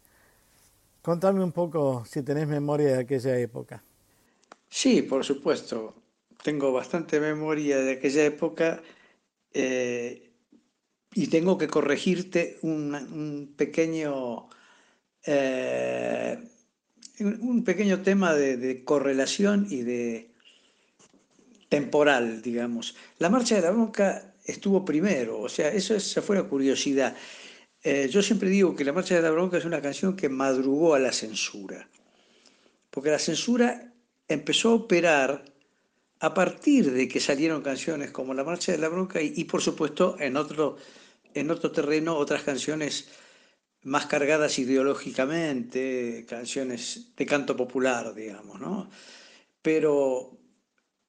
contame 1.02 1.44
un 1.44 1.52
poco 1.52 2.04
si 2.06 2.22
tenés 2.22 2.48
memoria 2.48 2.94
de 2.94 3.00
aquella 3.00 3.38
época. 3.38 3.82
Sí, 4.68 5.02
por 5.02 5.24
supuesto. 5.24 5.94
Tengo 6.42 6.72
bastante 6.72 7.20
memoria 7.20 7.78
de 7.78 7.92
aquella 7.92 8.24
época 8.24 8.82
eh, 9.52 10.30
y 11.12 11.26
tengo 11.26 11.58
que 11.58 11.68
corregirte 11.68 12.58
un 12.62 13.54
pequeño 13.56 14.48
eh, 15.26 16.38
un 17.18 17.64
pequeño 17.64 18.02
tema 18.02 18.34
de, 18.34 18.84
correlación 18.84 19.66
y 19.70 19.82
de 19.82 20.30
temporal, 21.68 22.42
digamos. 22.42 22.94
La 23.18 23.28
marcha 23.28 23.56
de 23.56 23.62
la 23.62 23.70
bronca 23.70 24.34
estuvo 24.44 24.84
primero, 24.84 25.40
o 25.40 25.48
sea, 25.48 25.72
eso 25.72 25.94
esa 25.94 26.22
fue 26.22 26.36
la 26.36 26.44
curiosidad. 26.44 27.16
Eh, 27.82 28.08
yo 28.10 28.22
siempre 28.22 28.48
digo 28.48 28.76
que 28.76 28.84
la 28.84 28.92
marcha 28.92 29.16
de 29.16 29.22
la 29.22 29.30
bronca 29.30 29.58
es 29.58 29.64
una 29.64 29.82
canción 29.82 30.14
que 30.14 30.28
madrugó 30.28 30.94
a 30.94 30.98
la 30.98 31.12
censura, 31.12 31.88
porque 32.90 33.10
la 33.10 33.18
censura 33.18 33.92
empezó 34.28 34.70
a 34.70 34.74
operar 34.74 35.44
a 36.20 36.34
partir 36.34 36.92
de 36.92 37.08
que 37.08 37.20
salieron 37.20 37.62
canciones 37.62 38.10
como 38.10 38.32
La 38.32 38.42
Marcha 38.42 38.72
de 38.72 38.78
la 38.78 38.88
Bronca 38.88 39.20
y, 39.20 39.34
y 39.36 39.44
por 39.44 39.60
supuesto 39.60 40.16
en 40.18 40.36
otro, 40.36 40.76
en 41.34 41.50
otro 41.50 41.70
terreno 41.70 42.16
otras 42.16 42.42
canciones 42.42 43.08
más 43.82 44.06
cargadas 44.06 44.58
ideológicamente, 44.58 46.26
canciones 46.28 47.14
de 47.16 47.26
canto 47.26 47.56
popular, 47.56 48.14
digamos, 48.14 48.60
¿no? 48.60 48.90
Pero 49.62 50.38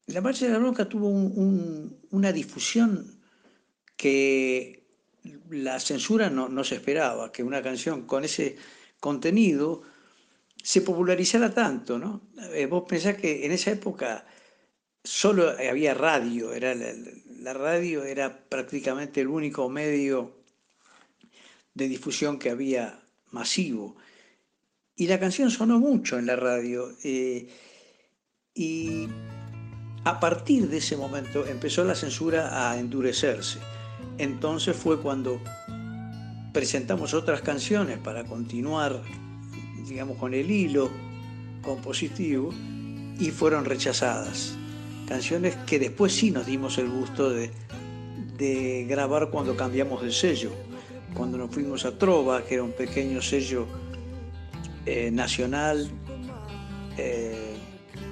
la 0.07 0.21
Marcha 0.21 0.45
de 0.45 0.51
la 0.51 0.59
Bronca 0.59 0.87
tuvo 0.87 1.09
una 1.09 2.31
difusión 2.31 3.19
que 3.95 4.87
la 5.49 5.79
censura 5.79 6.29
no, 6.29 6.63
se 6.63 6.75
esperaba, 6.75 7.31
que 7.31 7.43
una 7.43 7.61
canción 7.61 8.05
con 8.05 8.23
ese 8.23 8.55
contenido 8.99 9.81
se 10.63 10.81
popularizara 10.81 11.53
tanto, 11.53 11.97
¿no? 11.97 12.29
Eh, 12.53 12.65
vos 12.67 12.83
pensás 12.87 13.17
que 13.17 13.45
en 13.45 13.51
esa 13.51 13.71
época 13.71 14.25
solo 15.03 15.49
había 15.49 15.93
radio, 15.93 16.53
era 16.53 16.75
la 16.75 17.53
radio 17.53 18.03
era 18.03 18.45
prácticamente 18.49 19.21
el 19.21 19.27
único 19.27 19.69
medio 19.69 20.36
de 21.77 21.87
difusión 21.87 22.39
que 22.39 22.49
había 22.49 23.03
masivo. 23.31 23.95
y 24.95 25.05
la 25.05 25.19
canción 25.19 25.51
sonó 25.51 25.79
mucho 25.79 26.17
en 26.17 26.25
la 26.25 26.35
radio. 26.35 26.89
Eh, 27.03 27.47
y 28.55 29.07
a 30.03 30.19
partir 30.19 30.69
de 30.69 30.77
ese 30.77 30.97
momento 30.97 31.45
empezó 31.45 31.83
la 31.83 31.93
censura 31.93 32.71
a 32.71 32.79
endurecerse. 32.79 33.59
Entonces 34.17 34.75
fue 34.75 34.99
cuando 34.99 35.39
presentamos 36.51 37.13
otras 37.13 37.41
canciones 37.41 37.99
para 37.99 38.23
continuar, 38.23 39.03
digamos, 39.87 40.17
con 40.17 40.33
el 40.33 40.49
hilo 40.49 40.89
compositivo 41.61 42.51
y 43.19 43.29
fueron 43.29 43.65
rechazadas. 43.65 44.57
Canciones 45.07 45.55
que 45.67 45.77
después 45.77 46.13
sí 46.13 46.31
nos 46.31 46.47
dimos 46.47 46.79
el 46.79 46.89
gusto 46.89 47.29
de, 47.29 47.51
grabar 48.87 49.29
cuando 49.29 49.55
cambiamos 49.55 50.01
de 50.01 50.11
sello. 50.11 50.51
Cuando 51.17 51.35
nos 51.39 51.49
fuimos 51.49 51.83
a 51.83 51.97
Trova, 51.97 52.43
que 52.45 52.53
era 52.53 52.63
un 52.63 52.73
pequeño 52.73 53.23
sello 53.23 53.65
eh, 54.85 55.09
nacional, 55.09 55.89
eh, 56.95 57.55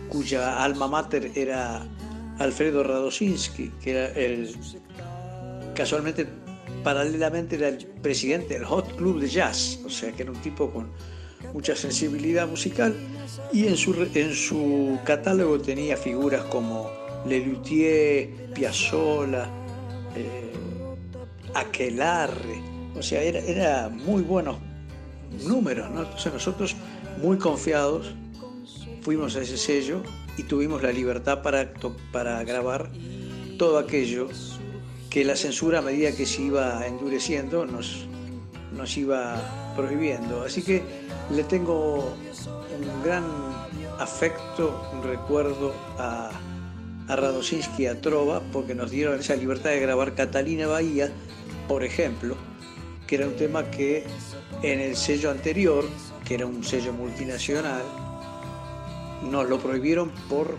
cuya 0.10 0.64
alma 0.64 0.88
mater 0.88 1.32
era 1.36 1.88
Alfredo 2.40 2.84
Radosinski, 2.84 3.70
que 3.80 3.92
era 3.92 4.08
el 4.14 4.58
casualmente 5.76 6.26
paralelamente 6.84 7.58
era 7.58 7.68
el 7.68 7.78
presidente 7.78 8.56
del 8.56 8.66
Hot 8.66 8.96
Club 8.96 9.20
de 9.20 9.28
Jazz, 9.28 9.80
o 9.86 9.90
sea 9.90 10.12
que 10.12 10.24
era 10.24 10.32
un 10.32 10.42
tipo 10.42 10.72
con 10.72 10.90
mucha 11.54 11.76
sensibilidad 11.76 12.48
musical 12.48 12.96
y 13.54 13.68
en 13.68 13.78
su, 13.78 13.94
en 14.16 14.34
su 14.34 14.98
catálogo 15.04 15.60
tenía 15.60 15.96
figuras 15.96 16.44
como 16.46 16.90
Lelutier, 17.28 18.52
Piazzolla, 18.54 19.48
eh, 20.16 20.52
Aquelarre, 21.54 22.75
o 22.98 23.04
sea, 23.04 23.22
era, 23.22 23.40
era 23.40 23.90
muy 23.90 24.22
buenos 24.22 24.58
números, 25.46 25.90
¿no? 25.92 26.04
Entonces 26.04 26.34
nosotros 26.34 26.76
muy 27.22 27.38
confiados 27.38 28.14
fuimos 29.02 29.36
a 29.36 29.42
ese 29.42 29.58
sello 29.58 30.02
y 30.38 30.44
tuvimos 30.44 30.82
la 30.82 30.92
libertad 30.92 31.42
para, 31.42 31.72
para 32.12 32.44
grabar 32.44 32.90
todo 33.58 33.78
aquello 33.78 34.28
que 35.10 35.24
la 35.24 35.36
censura 35.36 35.80
a 35.80 35.82
medida 35.82 36.12
que 36.12 36.26
se 36.26 36.42
iba 36.42 36.86
endureciendo 36.86 37.66
nos, 37.66 38.06
nos 38.76 38.98
iba 38.98 39.74
prohibiendo. 39.76 40.44
Así 40.44 40.62
que 40.62 40.84
le 41.32 41.44
tengo 41.44 42.00
un 42.00 43.04
gran 43.04 43.24
afecto, 44.00 44.90
un 44.94 45.04
recuerdo 45.04 45.74
a, 45.98 46.32
a 47.08 47.16
Radosinski 47.16 47.84
y 47.84 47.88
a 47.88 48.02
Trova 48.02 48.42
porque 48.52 48.76
nos 48.76 48.92
dieron 48.92 49.20
esa 49.20 49.36
libertad 49.36 49.70
de 49.70 49.80
grabar 49.80 50.16
Catalina 50.16 50.68
Bahía, 50.68 51.10
por 51.68 51.84
ejemplo, 51.84 52.36
que 53.08 53.16
era 53.16 53.28
un 53.28 53.36
tema 53.36 53.70
que 53.70 54.04
en 54.62 54.80
el 54.80 54.96
sello 54.96 55.32
anterior, 55.32 55.86
que 56.26 56.36
era 56.36 56.46
un 56.46 56.64
sello 56.64 56.94
multinacional, 56.94 57.84
nos 59.30 59.48
lo 59.50 59.60
prohibieron 59.60 60.12
por 60.30 60.56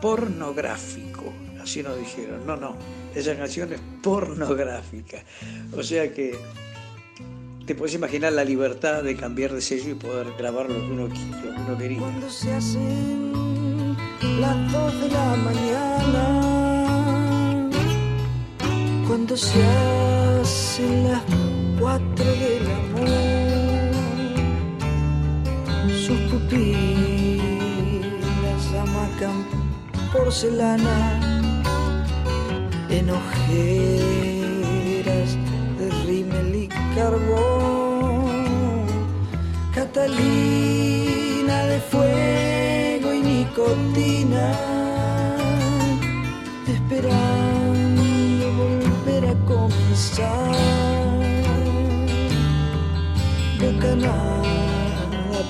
pornográfico, 0.00 1.24
así 1.62 1.82
nos 1.82 1.98
dijeron. 1.98 2.46
No, 2.46 2.56
no, 2.56 2.76
esa 3.14 3.36
canción 3.36 3.72
es 3.72 3.80
pornográfica. 4.02 5.22
O 5.76 5.82
sea 5.82 6.12
que 6.12 6.36
te 7.66 7.74
puedes 7.74 7.94
imaginar 7.94 8.32
la 8.32 8.44
libertad 8.44 9.02
de 9.02 9.16
cambiar 9.16 9.52
de 9.52 9.60
sello 9.60 9.90
y 9.90 9.94
poder 9.94 10.28
grabar 10.38 10.68
lo 10.68 10.74
que 10.74 10.92
uno, 10.92 11.08
lo 11.08 11.76
que 11.76 11.82
quería. 11.82 11.98
Cuando 11.98 12.30
se 12.30 12.52
hacen 12.52 13.96
las 14.40 14.72
dos 14.72 15.00
de 15.00 15.08
la 15.08 15.36
mañana, 15.36 16.59
cuando 19.10 19.36
se 19.36 19.60
hacen 20.40 21.08
las 21.08 21.22
cuatro 21.80 22.24
del 22.24 22.64
amor, 22.80 23.08
sus 25.88 26.16
pupilas 26.30 27.42
amacan 28.84 29.38
porcelana 30.12 30.98
en 32.88 33.10
ojeras 33.10 33.68
de 35.80 35.90
rímel 36.06 36.54
y 36.54 36.68
carbón, 36.94 38.30
Catalina 39.74 41.56
de 41.64 41.80
fuego 41.80 43.12
y 43.12 43.20
nicotina, 43.22 44.52
esperando 46.68 47.39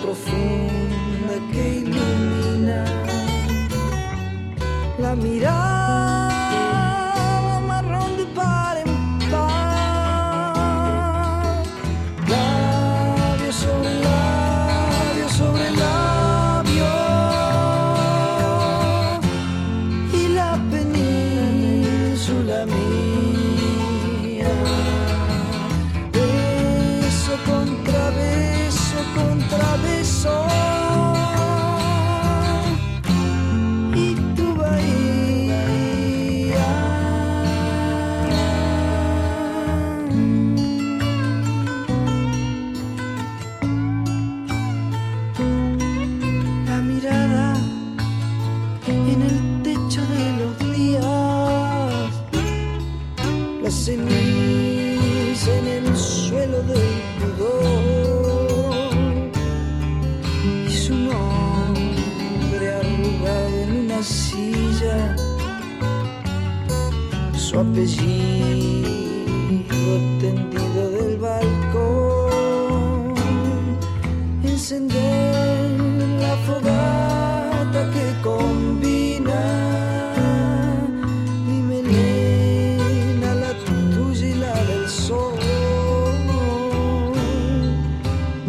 profunda 0.02 1.34
que 1.52 1.68
ilumina 1.80 2.84
la 4.98 5.14
mirada. 5.14 5.79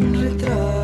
un 0.01 0.13
retrato. 0.15 0.80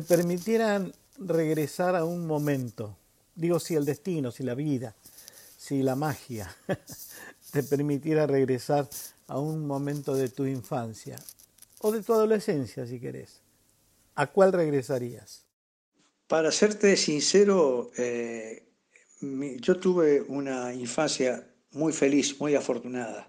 Te 0.00 0.06
permitieran 0.06 0.94
regresar 1.18 1.94
a 1.94 2.04
un 2.04 2.26
momento, 2.26 2.96
digo 3.34 3.60
si 3.60 3.74
el 3.74 3.84
destino, 3.84 4.30
si 4.30 4.42
la 4.42 4.54
vida, 4.54 4.94
si 5.58 5.82
la 5.82 5.94
magia 5.94 6.54
te 7.52 7.62
permitiera 7.62 8.26
regresar 8.26 8.88
a 9.26 9.38
un 9.38 9.66
momento 9.66 10.14
de 10.14 10.30
tu 10.30 10.46
infancia 10.46 11.16
o 11.80 11.92
de 11.92 12.02
tu 12.02 12.14
adolescencia, 12.14 12.86
si 12.86 12.98
querés, 12.98 13.40
¿a 14.14 14.26
cuál 14.26 14.52
regresarías? 14.52 15.44
Para 16.26 16.50
serte 16.50 16.96
sincero, 16.96 17.90
eh, 17.98 18.64
yo 19.20 19.78
tuve 19.78 20.22
una 20.22 20.72
infancia 20.72 21.46
muy 21.72 21.92
feliz, 21.92 22.40
muy 22.40 22.54
afortunada, 22.54 23.28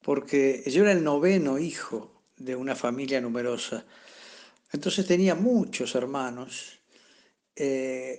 porque 0.00 0.64
yo 0.66 0.82
era 0.82 0.92
el 0.92 1.04
noveno 1.04 1.60
hijo 1.60 2.10
de 2.38 2.56
una 2.56 2.74
familia 2.74 3.20
numerosa. 3.20 3.84
Entonces 4.72 5.06
tenía 5.06 5.34
muchos 5.34 5.94
hermanos 5.94 6.80
eh, 7.54 8.18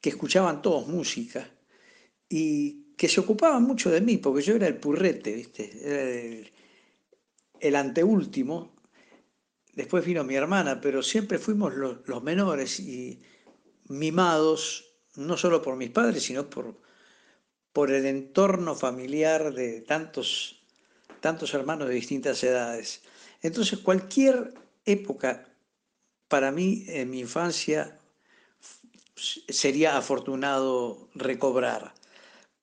que 0.00 0.10
escuchaban 0.10 0.60
todos 0.60 0.86
música 0.86 1.48
y 2.28 2.94
que 2.96 3.08
se 3.08 3.20
ocupaban 3.20 3.62
mucho 3.62 3.90
de 3.90 4.02
mí, 4.02 4.18
porque 4.18 4.42
yo 4.42 4.54
era 4.54 4.66
el 4.66 4.76
purrete, 4.76 5.34
¿viste? 5.34 5.70
Era 5.82 6.48
el, 7.58 7.76
anteúltimo. 7.76 8.76
Después 9.72 10.04
vino 10.04 10.22
mi 10.22 10.34
hermana, 10.34 10.80
pero 10.80 11.02
siempre 11.02 11.38
fuimos 11.38 11.74
los, 11.74 12.06
los 12.06 12.22
menores 12.22 12.78
y 12.80 13.20
mimados 13.88 14.94
no 15.16 15.36
solo 15.36 15.62
por 15.62 15.76
mis 15.76 15.90
padres, 15.90 16.22
sino 16.22 16.48
por, 16.50 16.80
por 17.72 17.90
el 17.90 18.04
entorno 18.06 18.74
familiar 18.74 19.54
de 19.54 19.80
tantos, 19.80 20.62
tantos 21.20 21.54
hermanos 21.54 21.88
de 21.88 21.94
distintas 21.94 22.42
edades. 22.44 23.02
Entonces, 23.42 23.78
cualquier 23.78 24.54
época 24.84 25.53
para 26.34 26.50
mí 26.50 26.84
en 26.88 27.10
mi 27.10 27.20
infancia 27.20 27.96
sería 29.14 29.96
afortunado 29.96 31.08
recobrar, 31.14 31.94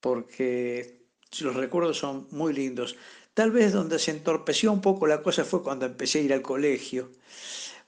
porque 0.02 1.06
los 1.40 1.56
recuerdos 1.56 1.98
son 1.98 2.28
muy 2.32 2.52
lindos. 2.52 2.98
Tal 3.34 3.50
vez 3.50 3.72
donde 3.72 3.98
se 3.98 4.12
entorpeció 4.12 4.74
un 4.74 4.82
poco 4.82 5.08
la 5.08 5.24
cosa 5.24 5.46
fue 5.46 5.64
cuando 5.64 5.86
empecé 5.86 6.20
a 6.20 6.24
ir 6.24 6.34
al 6.34 6.42
colegio, 6.42 7.12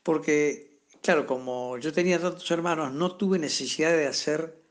porque 0.04 0.80
claro, 1.02 1.28
como 1.28 1.78
yo 1.80 1.92
tenía 1.92 2.18
tantos 2.18 2.50
hermanos, 2.50 2.94
no 2.94 3.18
tuve 3.18 3.38
necesidad 3.38 3.92
de 3.92 4.08
hacer 4.08 4.64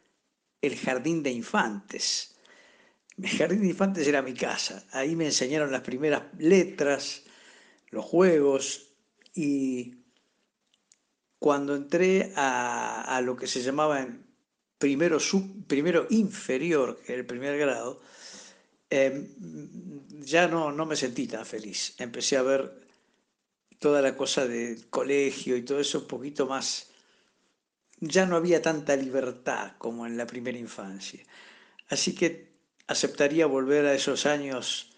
el 0.62 0.78
jardín 0.78 1.22
de 1.22 1.30
infantes. 1.30 2.36
El 3.22 3.28
jardín 3.28 3.60
de 3.60 3.68
infantes 3.68 4.08
era 4.08 4.22
mi 4.22 4.32
casa. 4.32 4.86
Ahí 4.92 5.14
me 5.14 5.26
enseñaron 5.26 5.72
las 5.72 5.82
primeras 5.82 6.22
letras, 6.38 7.24
los 7.90 8.02
juegos 8.02 8.94
y 9.34 10.01
cuando 11.42 11.74
entré 11.74 12.32
a, 12.36 13.20
lo 13.24 13.34
que 13.34 13.48
se 13.48 13.62
llamaba 13.62 14.06
primero, 14.78 15.18
primero 15.66 16.06
inferior, 16.10 17.00
que 17.04 17.14
era 17.14 17.20
el 17.22 17.26
primer 17.26 17.58
grado, 17.58 18.00
em, 18.88 19.26
ya 20.20 20.46
no, 20.46 20.70
no 20.70 20.86
me 20.86 20.94
sentí 20.94 21.26
tan 21.26 21.44
feliz. 21.44 21.96
Empecé 21.98 22.36
a 22.36 22.42
ver 22.42 22.86
toda 23.80 24.00
la 24.00 24.16
cosa 24.16 24.46
del 24.46 24.88
colegio 24.88 25.56
y 25.56 25.62
todo 25.62 25.80
eso 25.80 25.98
un 25.98 26.06
poquito 26.06 26.46
más, 26.46 26.92
ya 27.98 28.24
no 28.24 28.36
había 28.36 28.62
tanta 28.62 28.94
libertad 28.94 29.72
como 29.78 30.06
en 30.06 30.16
la 30.16 30.28
primera 30.28 30.56
infancia. 30.56 31.24
Así 31.88 32.14
que 32.14 32.52
aceptaría 32.86 33.46
volver 33.46 33.86
a 33.86 33.94
esos 33.94 34.26
años 34.26 34.92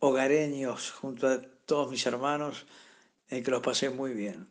hogareños 0.00 0.90
junto 0.90 1.26
a 1.26 1.40
todos 1.64 1.90
mis 1.90 2.04
hermanos, 2.04 2.66
en 3.30 3.42
que 3.42 3.50
los 3.50 3.62
pasé 3.62 3.88
muy 3.88 4.12
bien. 4.12 4.46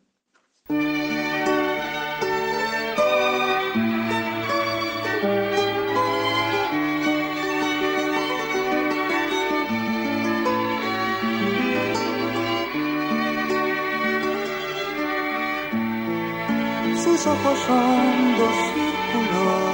Ojos 17.28 17.60
son 17.68 18.38
dos 18.38 18.56
círculos 18.74 19.74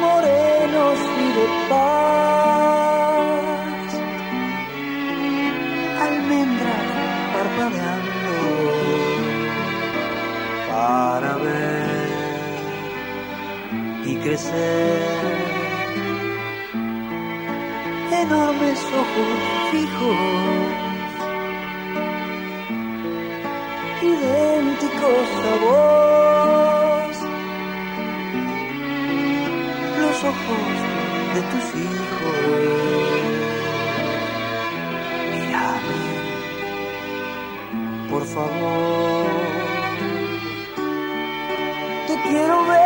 morenos 0.00 0.98
y 1.24 1.28
de 1.36 1.46
paz, 1.68 3.10
almendras 6.06 6.88
parpadeando 7.34 8.36
para 10.70 11.32
ver 11.36 12.08
y 14.06 14.16
crecer. 14.16 15.34
Enormes 18.10 18.80
ojos 19.02 19.38
fijos 19.70 20.83
idénticos 24.14 25.28
a. 25.44 27.16
Los 30.02 30.18
ojos 30.32 30.74
de 31.34 31.40
tus 31.50 31.66
hijos. 31.82 32.38
Mírame, 35.32 36.00
por 38.10 38.24
favor. 38.26 39.26
Te 42.06 42.14
quiero 42.28 42.56
ver 42.66 42.83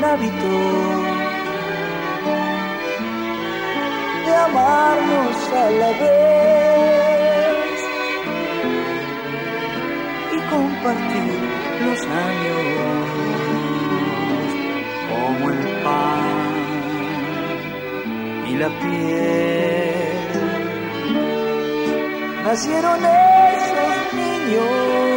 el 0.00 0.04
hábito 0.04 0.52
de 4.26 4.34
amarnos 4.34 5.38
a 5.52 5.70
la 5.80 5.90
vez 6.00 7.80
y 10.32 10.38
compartir 10.48 11.34
los 11.84 12.00
años 12.28 13.08
como 15.10 15.50
el 15.50 15.60
pan 15.84 16.52
y 18.48 18.50
la 18.56 18.68
piel. 18.80 20.10
Nacieron 22.42 23.00
esos 23.04 24.14
niños. 24.14 25.09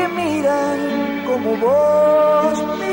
que 0.00 0.08
miran 0.08 1.24
como 1.26 1.56
vos 1.56 2.89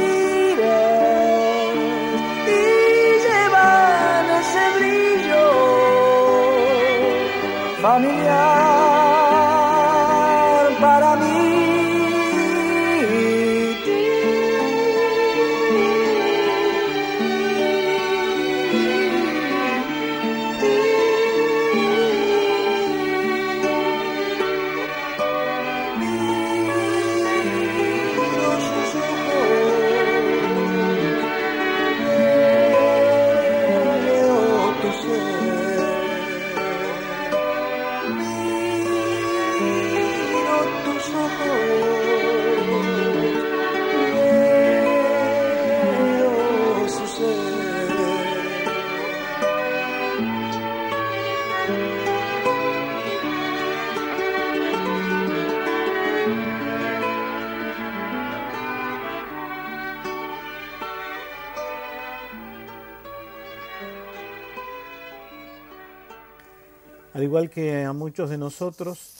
muchos 68.17 68.31
de 68.31 68.39
nosotros, 68.39 69.13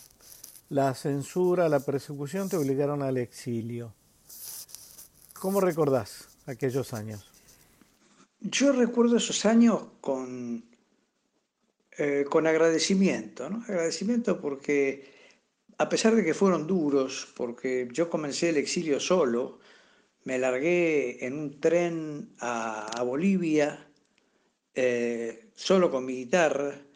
la 0.70 0.92
censura, 0.96 1.70
la 1.70 1.80
persecución 1.80 2.50
te 2.50 2.58
obligaron 2.58 3.04
al 3.04 3.18
exilio. 3.18 3.94
¿Cómo 5.40 5.62
recordás 5.62 6.28
aquellos 6.48 6.96
años? 6.96 7.24
Yo 8.42 8.72
recuerdo 8.72 9.18
esos 9.18 9.46
años 9.46 9.84
con, 10.02 10.66
eh, 11.96 12.26
con 12.28 12.48
agradecimiento, 12.48 13.52
¿no? 13.52 13.64
Agradecimiento 13.66 14.42
porque 14.42 15.14
a 15.78 15.88
pesar 15.88 16.16
de 16.16 16.26
que 16.26 16.34
fueron 16.34 16.66
duros, 16.66 17.32
porque 17.36 17.88
yo 17.94 18.10
comencé 18.10 18.50
el 18.50 18.58
exilio 18.58 19.00
solo, 19.00 19.60
me 20.24 20.40
largué 20.40 21.24
en 21.24 21.38
un 21.38 21.60
tren 21.60 22.34
a, 22.40 23.04
Bolivia, 23.04 23.92
eh, 24.74 25.52
solo 25.54 25.92
con 25.92 26.04
mi 26.04 26.16
guitarra, 26.16 26.87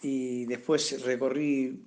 y 0.00 0.44
después 0.46 1.02
recorrí 1.02 1.84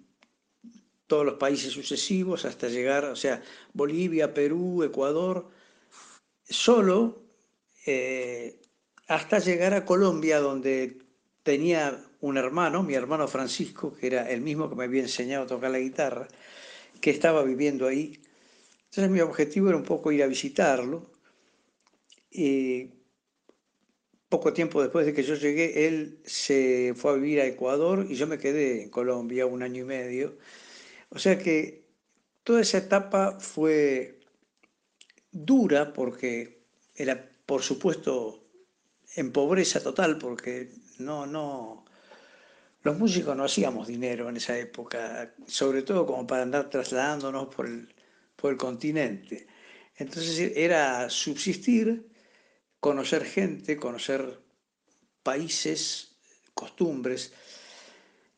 todos 1.07 1.25
los 1.25 1.35
países 1.35 1.73
sucesivos 1.73 2.45
hasta 2.45 2.69
llegar, 2.69 3.05
o 3.05 3.15
sea, 3.15 3.41
Bolivia, 3.73 4.33
Perú, 4.33 4.83
Ecuador, 4.83 5.49
solo 6.43 7.23
eh, 7.85 8.61
hasta 9.07 9.39
llegar 9.39 9.73
a 9.73 9.85
Colombia, 9.85 10.39
donde 10.39 10.99
tenía 11.43 12.01
un 12.21 12.37
hermano, 12.37 12.83
mi 12.83 12.93
hermano 12.93 13.27
Francisco, 13.27 13.93
que 13.93 14.07
era 14.07 14.29
el 14.29 14.41
mismo 14.41 14.69
que 14.69 14.75
me 14.75 14.85
había 14.85 15.01
enseñado 15.01 15.43
a 15.43 15.47
tocar 15.47 15.71
la 15.71 15.79
guitarra, 15.79 16.27
que 17.01 17.09
estaba 17.09 17.43
viviendo 17.43 17.87
ahí. 17.87 18.21
Entonces 18.85 19.09
mi 19.09 19.19
objetivo 19.19 19.69
era 19.69 19.77
un 19.77 19.83
poco 19.83 20.11
ir 20.11 20.23
a 20.23 20.27
visitarlo. 20.27 21.11
Y 22.29 23.00
poco 24.31 24.53
tiempo 24.53 24.81
después 24.81 25.05
de 25.05 25.13
que 25.13 25.23
yo 25.23 25.35
llegué, 25.35 25.87
él 25.87 26.21
se 26.25 26.93
fue 26.95 27.11
a 27.11 27.15
vivir 27.15 27.41
a 27.41 27.45
Ecuador 27.45 28.07
y 28.09 28.15
yo 28.15 28.27
me 28.27 28.39
quedé 28.39 28.83
en 28.83 28.89
Colombia 28.89 29.45
un 29.45 29.61
año 29.61 29.81
y 29.83 29.85
medio. 29.85 30.37
O 31.09 31.19
sea 31.19 31.37
que 31.37 31.85
toda 32.43 32.61
esa 32.61 32.77
etapa 32.77 33.39
fue 33.39 34.21
dura 35.31 35.91
porque 35.91 36.63
era, 36.95 37.29
por 37.45 37.61
supuesto, 37.61 38.41
en 39.17 39.33
pobreza 39.33 39.83
total, 39.83 40.17
porque 40.17 40.71
no, 40.99 41.25
no, 41.25 41.85
los 42.83 42.97
músicos 42.97 43.35
no 43.35 43.43
hacíamos 43.43 43.87
dinero 43.87 44.29
en 44.29 44.37
esa 44.37 44.57
época, 44.57 45.33
sobre 45.45 45.81
todo 45.81 46.05
como 46.05 46.25
para 46.25 46.43
andar 46.43 46.69
trasladándonos 46.69 47.53
por 47.53 47.67
el, 47.67 47.93
por 48.37 48.51
el 48.51 48.57
continente. 48.57 49.45
Entonces 49.97 50.53
era 50.55 51.09
subsistir, 51.09 52.10
conocer 52.81 53.23
gente, 53.23 53.77
conocer 53.77 54.39
países, 55.23 56.17
costumbres. 56.53 57.31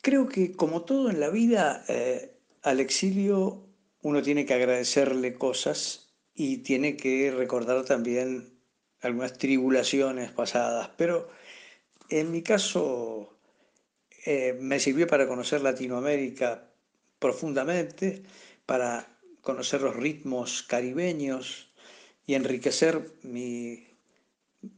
Creo 0.01 0.27
que 0.27 0.51
como 0.51 0.83
todo 0.83 1.09
en 1.09 1.19
la 1.19 1.29
vida, 1.29 1.85
eh, 1.87 2.37
al 2.61 2.79
exilio 2.81 3.65
uno 4.01 4.21
tiene 4.21 4.45
que 4.45 4.53
agradecerle 4.53 5.33
cosas 5.33 6.13
y 6.35 6.57
tiene 6.57 6.97
que 6.97 7.31
recordar 7.31 7.85
también 7.85 8.59
algunas 9.01 9.37
tribulaciones 9.37 10.31
pasadas, 10.31 10.89
pero 10.97 11.29
en 12.09 12.31
mi 12.31 12.41
caso 12.41 13.37
eh, 14.25 14.57
me 14.59 14.79
sirvió 14.79 15.07
para 15.07 15.27
conocer 15.27 15.61
Latinoamérica 15.61 16.69
profundamente, 17.17 18.23
para 18.65 19.19
conocer 19.41 19.81
los 19.81 19.95
ritmos 19.95 20.63
caribeños 20.63 21.73
y 22.25 22.35
enriquecer 22.35 23.13
mi, 23.23 23.92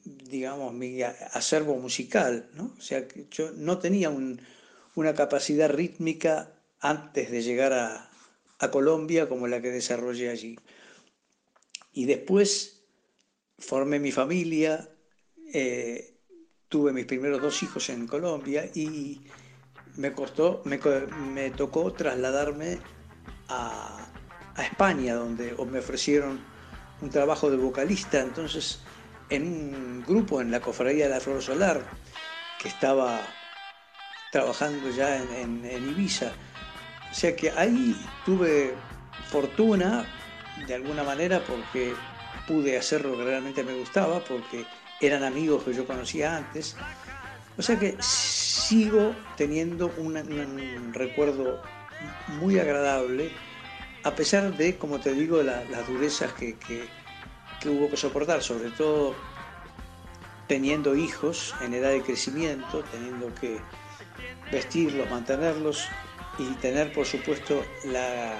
digamos, 0.03 0.73
mi 0.73 1.01
acervo 1.01 1.75
musical, 1.75 2.49
¿no? 2.53 2.73
O 2.77 2.81
sea, 2.81 3.05
yo 3.31 3.51
no 3.51 3.77
tenía 3.77 4.09
una 4.95 5.13
capacidad 5.13 5.69
rítmica 5.69 6.51
antes 6.79 7.31
de 7.31 7.41
llegar 7.41 7.73
a, 7.73 8.09
a 8.59 8.71
Colombia 8.71 9.29
como 9.29 9.47
la 9.47 9.61
que 9.61 9.71
desarrollé 9.71 10.29
allí. 10.29 10.57
Y 11.93 12.05
después 12.05 12.83
formé 13.57 13.99
mi 13.99 14.11
familia, 14.11 14.89
eh, 15.53 16.15
tuve 16.67 16.91
mis 16.91 17.05
primeros 17.05 17.41
dos 17.41 17.63
hijos 17.63 17.89
en 17.89 18.07
Colombia 18.07 18.69
y 18.73 19.21
me 19.95 20.11
costó, 20.11 20.61
me, 20.65 20.79
me 21.33 21.51
tocó 21.51 21.93
trasladarme 21.93 22.79
a, 23.47 24.05
a, 24.55 24.63
España, 24.63 25.15
donde 25.15 25.55
me 25.71 25.79
ofrecieron 25.79 26.39
un 27.01 27.09
trabajo 27.09 27.49
de 27.49 27.57
vocalista, 27.57 28.19
entonces 28.19 28.79
en 29.29 29.43
un 29.43 30.03
grupo 30.05 30.41
en 30.41 30.51
la 30.51 30.59
Cofradía 30.59 31.05
de 31.05 31.11
la 31.11 31.19
Flor 31.19 31.41
Solar, 31.41 31.81
que 32.61 32.67
estaba 32.67 33.21
trabajando 34.31 34.89
ya 34.89 35.17
en, 35.17 35.65
en 35.65 35.89
Ibiza. 35.89 36.31
O 37.11 37.13
sea 37.13 37.35
que 37.35 37.51
ahí 37.51 37.95
tuve 38.25 38.73
fortuna, 39.29 40.05
de 40.67 40.75
alguna 40.75 41.03
manera, 41.03 41.41
porque 41.45 41.93
pude 42.47 42.77
hacer 42.77 43.05
lo 43.05 43.17
que 43.17 43.23
realmente 43.23 43.63
me 43.63 43.73
gustaba, 43.75 44.19
porque 44.23 44.65
eran 45.01 45.23
amigos 45.23 45.63
que 45.63 45.73
yo 45.73 45.85
conocía 45.85 46.37
antes. 46.37 46.75
O 47.57 47.61
sea 47.61 47.79
que 47.79 47.95
sigo 47.99 49.15
teniendo 49.37 49.93
un, 49.97 50.93
recuerdo 50.93 51.61
muy 52.39 52.59
agradable, 52.59 53.31
a 54.03 54.13
pesar 54.15 54.55
de, 54.55 54.77
como 54.77 54.99
te 54.99 55.13
digo, 55.13 55.41
las 55.41 55.87
durezas 55.87 56.33
que, 56.33 56.57
que, 56.57 56.87
hubo 57.69 57.89
que 57.89 57.97
soportar, 57.97 58.41
sobre 58.41 58.69
todo 58.71 59.15
teniendo 60.47 60.95
hijos 60.95 61.55
en 61.61 61.73
edad 61.73 61.89
de 61.91 62.01
crecimiento, 62.01 62.83
teniendo 62.91 63.33
que 63.35 63.59
vestirlos, 64.51 65.09
mantenerlos 65.09 65.87
y 66.37 66.45
tener, 66.55 66.93
por 66.93 67.05
supuesto, 67.05 67.63
la 67.85 68.35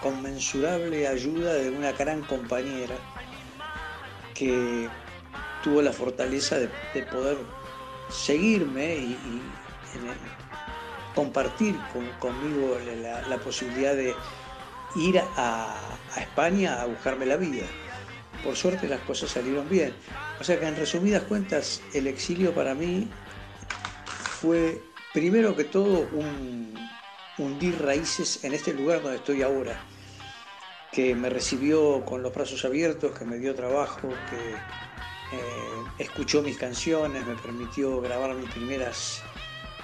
inconmensurable 0.00 1.08
ayuda 1.08 1.54
de 1.54 1.70
una 1.70 1.92
gran 1.92 2.22
compañera 2.22 2.96
que 4.34 4.88
tuvo 5.62 5.80
la 5.80 5.92
fortaleza 5.92 6.58
de, 6.58 6.68
poder 7.04 7.38
seguirme 8.10 8.96
y, 8.96 9.18
compartir 11.14 11.76
conmigo 12.18 12.76
la, 13.28 13.38
posibilidad 13.38 13.94
de 13.94 14.14
ir 14.96 15.20
a, 15.36 15.76
España 16.20 16.80
a 16.80 16.86
buscarme 16.86 17.26
la 17.26 17.36
vida. 17.36 17.64
Por 18.42 18.56
suerte 18.56 18.88
las 18.88 19.00
cosas 19.00 19.30
salieron 19.30 19.68
bien. 19.68 19.94
O 20.40 20.44
sea 20.44 20.58
que 20.58 20.66
en 20.66 20.76
resumidas 20.76 21.22
cuentas, 21.22 21.82
el 21.92 22.06
exilio 22.06 22.54
para 22.54 22.74
mí 22.74 23.08
fue 24.40 24.80
primero 25.12 25.56
que 25.56 25.64
todo 25.64 26.08
un 26.12 26.74
hundir 27.38 27.80
raíces 27.82 28.44
en 28.44 28.54
este 28.54 28.74
lugar 28.74 29.02
donde 29.02 29.16
estoy 29.16 29.42
ahora 29.42 29.80
que 30.92 31.14
me 31.16 31.28
recibió 31.28 32.04
con 32.04 32.22
los 32.22 32.32
brazos 32.32 32.64
abiertos, 32.64 33.18
que 33.18 33.24
me 33.24 33.38
dio 33.38 33.52
trabajo, 33.54 34.08
que 34.30 34.50
eh, 34.52 35.84
escuchó 35.98 36.40
mis 36.40 36.56
canciones, 36.56 37.26
me 37.26 37.34
permitió 37.34 38.00
grabar 38.00 38.34
mis 38.34 38.48
primeras 38.50 39.20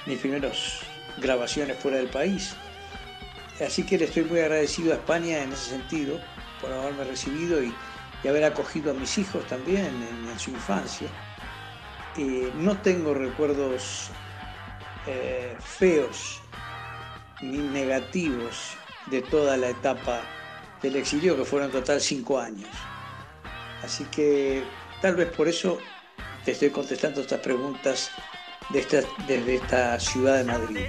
mis 0.07 0.19
primeros 0.19 0.81
grabaciones 1.19 1.79
fuera 1.79 1.99
del 1.99 2.09
país. 2.09 2.55
Así 3.65 3.85
que 3.85 3.99
le 3.99 4.07
estoy 4.07 4.25
muy 4.25 4.41
agradecido 4.41 4.93
a 4.93 4.97
España 4.97 5.43
en 5.43 5.53
ese 5.53 5.71
sentido, 5.71 6.19
por 6.61 6.73
haberme 6.73 7.05
recibido 7.05 7.63
y, 7.63 7.75
haber 8.29 8.45
acogido 8.45 8.91
a 8.91 8.95
mis 8.95 9.17
hijos 9.17 9.47
también 9.47 9.87
en, 9.87 10.39
su 10.39 10.51
infancia. 10.51 11.09
no 12.57 12.77
tengo 12.79 13.15
recuerdos 13.15 14.11
eh, 15.07 15.57
feos 15.59 16.43
ni 17.41 17.59
negativos 17.59 18.77
de 19.07 19.23
toda 19.23 19.57
la 19.57 19.71
etapa 19.71 20.21
del 20.83 20.97
exilio, 20.97 21.35
que 21.37 21.45
fueron 21.45 21.71
en 21.71 21.73
total 21.73 22.01
cinco 22.01 22.39
años. 22.39 22.69
Así 23.83 24.05
que 24.05 24.65
tal 25.01 25.17
vez 25.17 25.29
por 25.29 25.49
eso 25.49 25.79
te 26.45 26.53
estoy 26.53 26.71
contestando 26.71 27.23
estas 27.23 27.41
preguntas 27.41 28.11
desde 28.71 29.55
esta 29.55 29.99
ciudad 29.99 30.39
de 30.39 30.45
Madrid. 30.45 30.87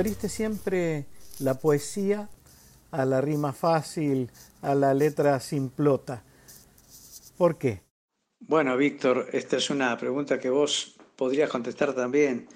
¿Preferiste 0.00 0.30
siempre 0.30 1.04
la 1.40 1.58
poesía 1.60 2.30
a 2.90 3.04
la 3.04 3.20
rima 3.20 3.52
fácil, 3.52 4.30
a 4.62 4.74
la 4.74 4.94
letra 4.94 5.38
simplota? 5.40 6.24
¿Por 7.36 7.58
qué? 7.58 7.82
Bueno, 8.38 8.78
Víctor, 8.78 9.28
esta 9.34 9.58
es 9.58 9.68
una 9.68 9.94
pregunta 9.98 10.40
que 10.40 10.48
vos 10.48 10.96
podrías 11.16 11.50
contestar 11.50 11.92
también. 11.92 12.48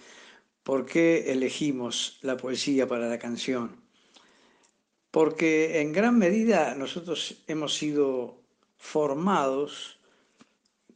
¿Por 0.63 0.87
qué 0.87 1.33
elegimos 1.33 2.19
la 2.23 2.39
poesía 2.39 2.89
para 2.89 3.11
la 3.11 3.19
canción? 3.19 3.77
Porque 5.11 5.83
en 5.83 5.93
gran 5.93 6.19
medida 6.19 6.75
nosotros 6.75 7.45
hemos 7.47 7.77
sido 7.77 8.41
formados, 8.79 10.01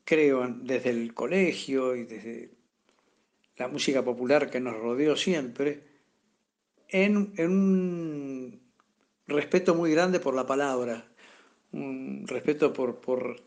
creo, 0.03 0.49
desde 0.49 0.89
el 0.89 1.13
colegio 1.13 1.95
y 1.95 2.05
desde 2.05 2.55
la 3.59 3.69
música 3.69 4.03
popular 4.03 4.49
que 4.49 4.61
nos 4.61 4.79
rodeó 4.79 5.15
siempre, 5.15 5.98
en, 6.89 7.35
un 7.39 8.61
respeto 9.27 9.75
muy 9.75 9.93
grande 9.93 10.21
por 10.21 10.35
la 10.35 10.47
palabra, 10.47 11.07
un 11.73 12.27
respeto 12.27 12.73
por, 12.73 13.43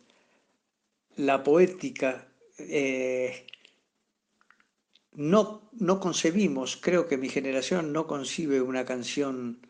la 1.17 1.43
poética. 1.43 2.27
Eh, 2.57 3.45
no, 5.13 5.69
no 5.73 5.99
concebimos, 5.99 6.77
creo 6.77 7.07
que 7.07 7.17
mi 7.17 7.29
generación 7.29 7.91
no 7.91 8.07
concibe 8.07 8.61
una 8.61 8.85
canción 8.85 9.65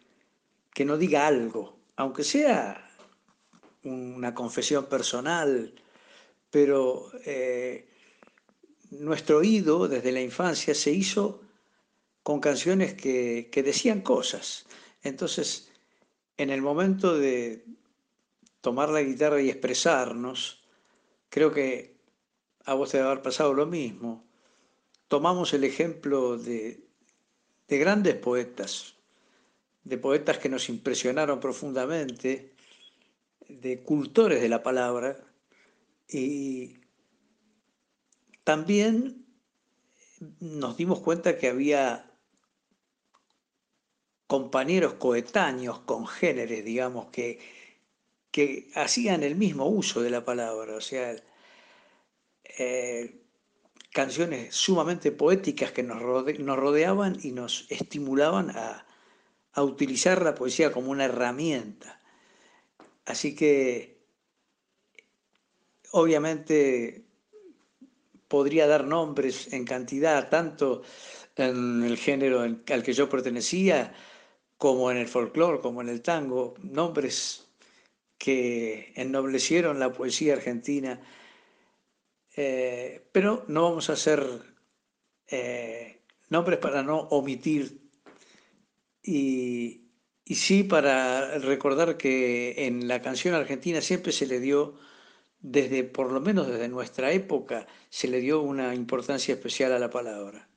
que 0.74 0.86
no 0.86 0.98
diga 0.98 1.26
algo, 1.28 1.80
aunque 1.96 2.24
sea 2.24 2.88
una 3.84 4.36
confesión 4.36 4.86
personal, 4.86 5.74
pero 6.52 7.10
eh, 7.26 7.88
nuestro 8.92 9.38
oído 9.38 9.88
desde 9.88 10.12
la 10.12 10.22
infancia 10.22 10.76
se 10.76 10.92
hizo 10.92 11.42
con 12.24 12.40
canciones 12.40 12.94
que, 12.94 13.50
decían 13.64 14.02
cosas. 14.02 14.66
Entonces, 15.04 15.72
en 16.38 16.50
el 16.50 16.62
momento 16.62 17.18
de 17.18 17.66
tomar 18.62 18.90
la 18.90 19.02
guitarra 19.02 19.42
y 19.42 19.50
expresarnos, 19.50 20.64
creo 21.30 21.52
que 21.52 21.98
a 22.66 22.74
vos 22.76 22.92
te 22.92 22.98
debe 22.98 23.10
haber 23.10 23.24
pasado 23.24 23.54
lo 23.54 23.66
mismo. 23.66 24.24
Tomamos 25.08 25.54
el 25.54 25.64
ejemplo 25.64 26.38
de, 26.38 26.86
de 27.68 27.78
grandes 27.78 28.16
poetas, 28.16 28.96
de 29.84 29.98
poetas 29.98 30.38
que 30.38 30.50
nos 30.50 30.70
impresionaron 30.70 31.40
profundamente, 31.40 32.54
de 33.50 33.82
cultores 33.82 34.42
de 34.42 34.50
la 34.50 34.64
palabra, 34.64 35.18
y 36.08 36.78
también 38.44 39.26
nos 40.40 40.78
dimos 40.78 41.00
cuenta 41.00 41.38
que 41.38 41.48
había 41.48 42.11
compañeros 44.32 44.94
coetáneos, 44.94 45.80
congéneres, 45.80 46.64
digamos, 46.64 47.08
que, 47.08 47.38
que 48.32 48.70
hacían 48.76 49.24
el 49.24 49.36
mismo 49.36 49.66
uso 49.66 50.02
de 50.02 50.10
la 50.10 50.24
palabra, 50.24 50.78
o 50.78 50.80
sea, 50.80 51.14
eh, 52.58 53.26
canciones 53.92 54.56
sumamente 54.56 55.12
poéticas 55.12 55.74
que 55.74 55.84
nos, 55.84 56.02
rodeaban 56.02 57.18
y 57.22 57.34
nos 57.34 57.66
estimulaban 57.70 58.52
a, 58.52 58.86
a 59.52 59.64
utilizar 59.64 60.22
la 60.22 60.34
poesía 60.34 60.72
como 60.72 60.92
una 60.92 61.04
herramienta. 61.04 62.00
Así 63.04 63.36
que, 63.36 64.00
obviamente, 65.92 67.04
podría 68.30 68.66
dar 68.66 68.86
nombres 68.86 69.52
en 69.52 69.66
cantidad, 69.66 70.30
tanto 70.30 70.84
en 71.36 71.84
el 71.84 71.98
género 71.98 72.40
al 72.44 72.84
que 72.84 72.94
yo 72.94 73.10
pertenecía, 73.10 73.94
como 74.62 74.92
en 74.92 74.98
el 74.98 75.08
folclore, 75.08 75.60
como 75.60 75.82
en 75.82 75.90
el 75.90 76.04
tango, 76.04 76.54
nombres 76.62 77.48
que 78.20 78.94
ennoblecieron 78.96 79.80
la 79.80 79.92
poesía 79.92 80.34
argentina, 80.34 81.02
eh, 82.36 83.04
pero 83.12 83.44
no 83.48 83.64
vamos 83.64 83.90
a 83.90 83.94
hacer 83.94 84.24
eh, 85.26 86.04
nombres 86.30 86.60
para 86.60 86.84
no 86.84 87.00
omitir 87.10 87.90
y, 89.02 89.90
y 90.26 90.36
sí 90.36 90.64
para 90.64 91.40
recordar 91.40 91.98
que 91.98 92.68
en 92.68 92.88
la 92.88 93.02
canción 93.02 93.34
argentina 93.34 93.82
siempre 93.82 94.12
se 94.12 94.28
le 94.28 94.40
dio, 94.40 94.76
desde 95.40 95.84
por 95.86 96.12
lo 96.12 96.22
menos 96.22 96.46
desde 96.46 96.70
nuestra 96.70 97.12
época, 97.12 97.66
se 97.90 98.08
le 98.08 98.22
dio 98.22 98.42
una 98.44 98.76
importancia 98.76 99.34
especial 99.34 99.74
a 99.74 99.80
la 99.80 99.90
palabra. 99.90 100.51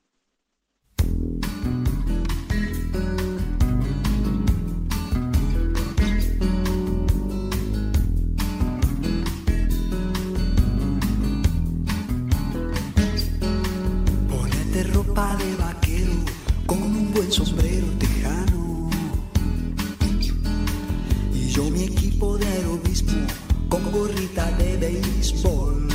De 15.15 15.55
vaquero 15.55 16.11
con 16.65 16.83
un 16.83 17.13
buen 17.13 17.31
sombrero 17.31 17.87
tejano. 17.97 18.89
Y 21.33 21.47
yo 21.47 21.69
mi 21.69 21.83
equipo 21.83 22.37
de 22.37 22.45
aerobismo 22.45 23.25
con 23.69 23.89
gorrita 23.93 24.51
de 24.57 24.75
béisbol. 24.75 25.87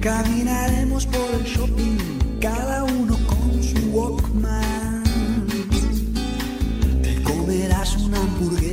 Caminaremos 0.00 1.06
por 1.06 1.28
el 1.34 1.44
shopping, 1.44 1.98
cada 2.40 2.84
uno 2.84 3.18
con 3.26 3.62
su 3.64 3.78
Walkman. 3.90 5.02
Te 7.02 7.20
comerás 7.24 7.96
una 7.96 8.18
hamburguesa 8.18 8.65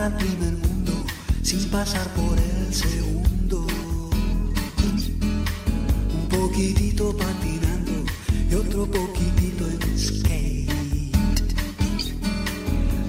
Entrar 0.00 0.12
al 0.12 0.18
primer 0.18 0.52
mundo 0.52 0.92
sin 1.42 1.68
pasar 1.68 2.08
por 2.14 2.38
el 2.38 2.74
segundo. 2.74 3.66
Un 6.14 6.28
poquitito 6.30 7.14
patinando 7.14 7.92
y 8.50 8.54
otro 8.54 8.86
poquitito 8.86 9.66
en 9.68 9.98
skate. 9.98 10.70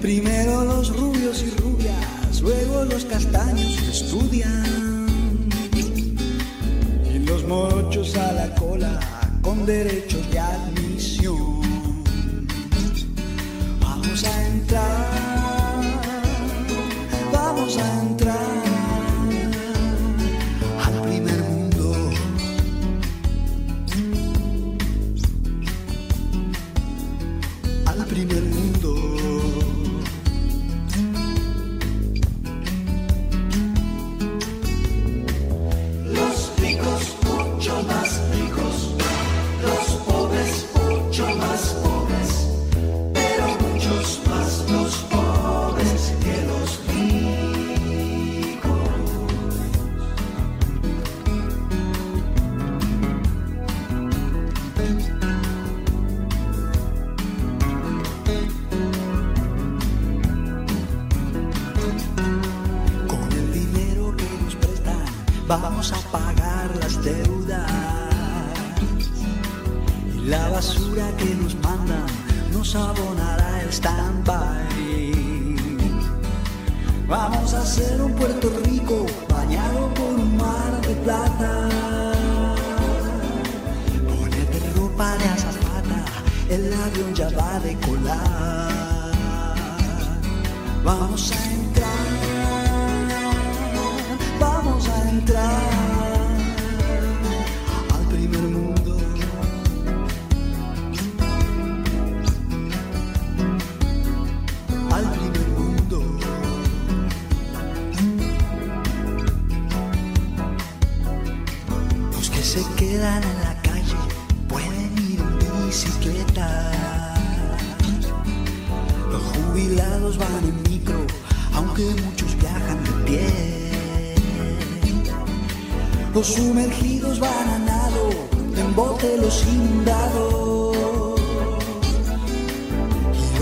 Primero 0.02 0.64
los 0.66 0.94
rubios 0.94 1.42
y 1.42 1.50
rubias, 1.62 2.42
luego 2.42 2.84
los 2.84 3.06
castaños 3.06 3.78
estudian. 3.88 5.08
Y 7.14 7.18
los 7.20 7.42
mochos 7.46 8.14
a 8.16 8.32
la 8.32 8.54
cola 8.54 9.00
con 9.40 9.64
derechos 9.64 10.30
de 10.30 10.38
admisión. 10.38 11.62
Vamos 13.80 14.24
a 14.24 14.46
entrar, 14.48 15.01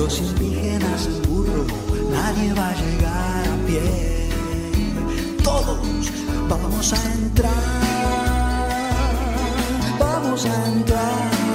los 0.00 0.18
indígenas 0.18 1.06
en 1.06 1.22
burro, 1.28 1.66
nadie 2.10 2.54
va 2.54 2.70
a 2.70 2.74
llegar 2.74 3.48
a 3.48 3.56
pie. 3.66 4.28
Todos 5.44 5.78
vamos 6.48 6.92
a 6.94 7.12
entrar 7.12 7.80
vamos 9.98 10.46
a 10.46 10.66
entrar 10.68 11.49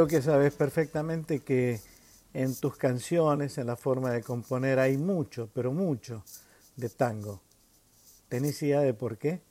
Creo 0.00 0.08
que 0.08 0.22
sabes 0.22 0.54
perfectamente 0.54 1.40
que 1.40 1.78
en 2.32 2.58
tus 2.58 2.78
canciones, 2.78 3.58
en 3.58 3.66
la 3.66 3.76
forma 3.76 4.10
de 4.10 4.22
componer, 4.22 4.78
hay 4.78 4.96
mucho, 4.96 5.50
pero 5.52 5.72
mucho 5.72 6.24
de 6.74 6.88
tango. 6.88 7.42
¿Tenés 8.30 8.62
idea 8.62 8.80
de 8.80 8.94
por 8.94 9.18
qué? 9.18 9.42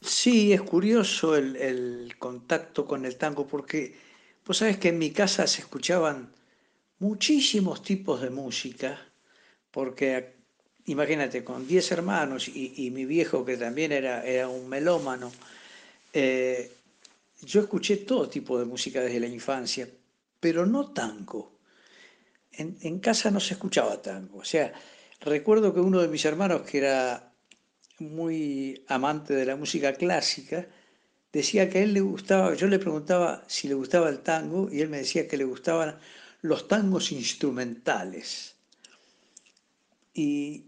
Sí, 0.00 0.54
es 0.54 0.62
curioso 0.62 1.36
el, 1.36 2.14
contacto 2.18 2.86
con 2.86 3.04
el 3.04 3.18
tango, 3.18 3.46
porque 3.46 3.94
vos 4.46 4.56
sabés 4.56 4.78
que 4.78 4.88
en 4.88 4.98
mi 4.98 5.10
casa 5.10 5.46
se 5.46 5.60
escuchaban 5.60 6.32
muchísimos 6.98 7.82
tipos 7.82 8.22
de 8.22 8.30
música, 8.30 8.98
porque 9.70 10.36
imagínate, 10.86 11.44
con 11.44 11.68
10 11.68 11.92
hermanos 11.92 12.48
y, 12.48 12.90
mi 12.92 13.04
viejo 13.04 13.44
que 13.44 13.58
también 13.58 13.92
era, 13.92 14.24
era 14.24 14.48
un 14.48 14.66
melómano, 14.70 15.30
eh, 16.14 16.77
yo 17.40 17.60
escuché 17.60 17.98
todo 17.98 18.28
tipo 18.28 18.58
de 18.58 18.64
música 18.64 19.00
desde 19.00 19.20
la 19.20 19.26
infancia, 19.26 19.88
pero 20.40 20.66
no 20.66 20.92
tango. 20.92 21.58
En, 22.52 22.98
casa 22.98 23.30
no 23.30 23.38
se 23.38 23.54
escuchaba 23.54 24.02
tango. 24.02 24.38
O 24.38 24.44
sea, 24.44 24.72
recuerdo 25.20 25.72
que 25.72 25.80
uno 25.80 26.00
de 26.00 26.08
mis 26.08 26.24
hermanos, 26.24 26.62
que 26.62 26.78
era 26.78 27.32
muy 28.00 28.84
amante 28.88 29.34
de 29.34 29.46
la 29.46 29.54
música 29.54 29.92
clásica, 29.92 30.66
decía 31.32 31.70
que 31.70 31.78
a 31.78 31.82
él 31.82 31.94
le 31.94 32.00
gustaba, 32.00 32.54
yo 32.54 32.66
le 32.66 32.80
preguntaba 32.80 33.44
si 33.46 33.68
le 33.68 33.74
gustaba 33.74 34.08
el 34.08 34.20
tango 34.20 34.68
y 34.72 34.80
él 34.80 34.88
me 34.88 34.98
decía 34.98 35.28
que 35.28 35.36
le 35.36 35.44
gustaban 35.44 35.98
los 36.42 36.66
tangos 36.66 37.12
instrumentales. 37.12 38.56
Y 40.14 40.64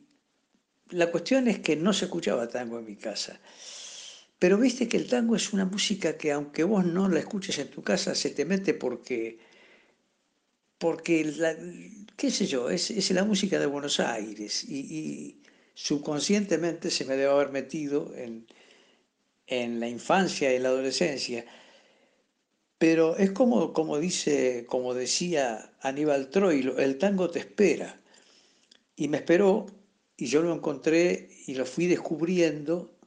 la 0.90 1.10
cuestión 1.10 1.48
es 1.48 1.58
que 1.58 1.74
no 1.74 1.92
se 1.92 2.04
escuchaba 2.04 2.48
tango 2.48 2.78
en 2.78 2.84
mi 2.84 2.96
casa. 2.96 3.40
Pero 4.40 4.56
viste 4.56 4.88
que 4.88 4.96
el 4.96 5.06
tango 5.06 5.36
es 5.36 5.52
una 5.52 5.66
música 5.66 6.16
que 6.16 6.32
aunque 6.32 6.64
vos 6.64 6.86
no 6.86 7.10
la 7.10 7.20
escuches 7.20 7.58
en 7.58 7.68
tu 7.68 7.82
casa, 7.82 8.14
se 8.14 8.30
te 8.30 8.46
mete 8.46 8.72
porque, 8.72 9.38
porque 10.78 11.14
qué 12.16 12.30
sé 12.30 12.46
yo, 12.46 12.70
es, 12.70 13.10
la 13.10 13.24
música 13.24 13.58
de 13.60 13.66
Buenos 13.66 14.00
Aires 14.00 14.64
y, 14.64 15.42
subconscientemente 15.74 16.90
se 16.90 17.04
me 17.04 17.16
debe 17.16 17.32
haber 17.32 17.50
metido 17.50 18.14
en, 18.16 18.46
en 19.46 19.78
la 19.78 19.88
infancia 19.88 20.54
y 20.54 20.58
la 20.58 20.70
adolescencia. 20.70 21.44
Pero 22.78 23.18
es 23.18 23.32
como, 23.32 23.74
como 23.74 23.98
dice, 23.98 24.64
como 24.66 24.94
decía 24.94 25.72
Aníbal 25.82 26.30
Troilo, 26.30 26.78
el 26.78 26.96
tango 26.96 27.28
te 27.30 27.40
espera. 27.40 28.00
Y 28.96 29.08
me 29.08 29.18
esperó 29.18 29.66
y 30.16 30.26
yo 30.26 30.40
lo 30.40 30.54
encontré 30.54 31.28
y 31.46 31.54
lo 31.54 31.66
fui 31.66 31.86
descubriendo 31.86 32.99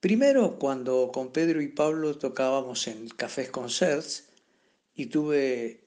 Primero 0.00 0.58
cuando 0.58 1.10
con 1.12 1.32
Pedro 1.32 1.62
y 1.62 1.68
Pablo 1.68 2.18
tocábamos 2.18 2.86
en 2.86 3.08
Cafés 3.08 3.48
Concerts 3.48 4.28
y 4.94 5.06
tuve 5.06 5.80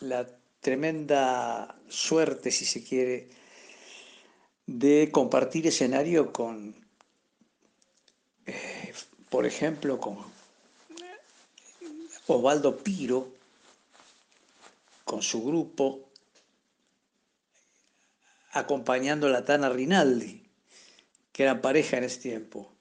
la 0.00 0.28
tremenda 0.60 1.80
suerte, 1.88 2.50
si 2.50 2.66
se 2.66 2.84
quiere, 2.84 3.30
de 4.66 5.08
compartir 5.10 5.66
escenario 5.66 6.30
con, 6.30 6.74
eh, 8.44 8.92
por 9.30 9.46
ejemplo, 9.46 9.98
con 9.98 10.18
Osvaldo 12.26 12.76
Piro, 12.76 13.32
con 15.04 15.22
su 15.22 15.42
grupo, 15.42 16.10
acompañando 18.52 19.26
a 19.26 19.30
la 19.30 19.44
Tana 19.44 19.70
Rinaldi 19.70 20.47
que 21.38 21.44
eran 21.44 21.60
pareja 21.60 21.98
en 21.98 22.02
ese 22.02 22.18
tiempo. 22.20 22.72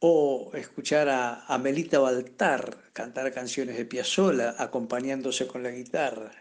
O 0.00 0.50
escuchar 0.54 1.08
a, 1.08 1.56
Melita 1.58 2.00
Baltar 2.00 2.76
cantar 2.92 3.32
canciones 3.32 3.76
de 3.76 3.84
Piazzolla 3.84 4.56
acompañándose 4.58 5.46
con 5.46 5.62
la 5.62 5.70
guitarra. 5.70 6.32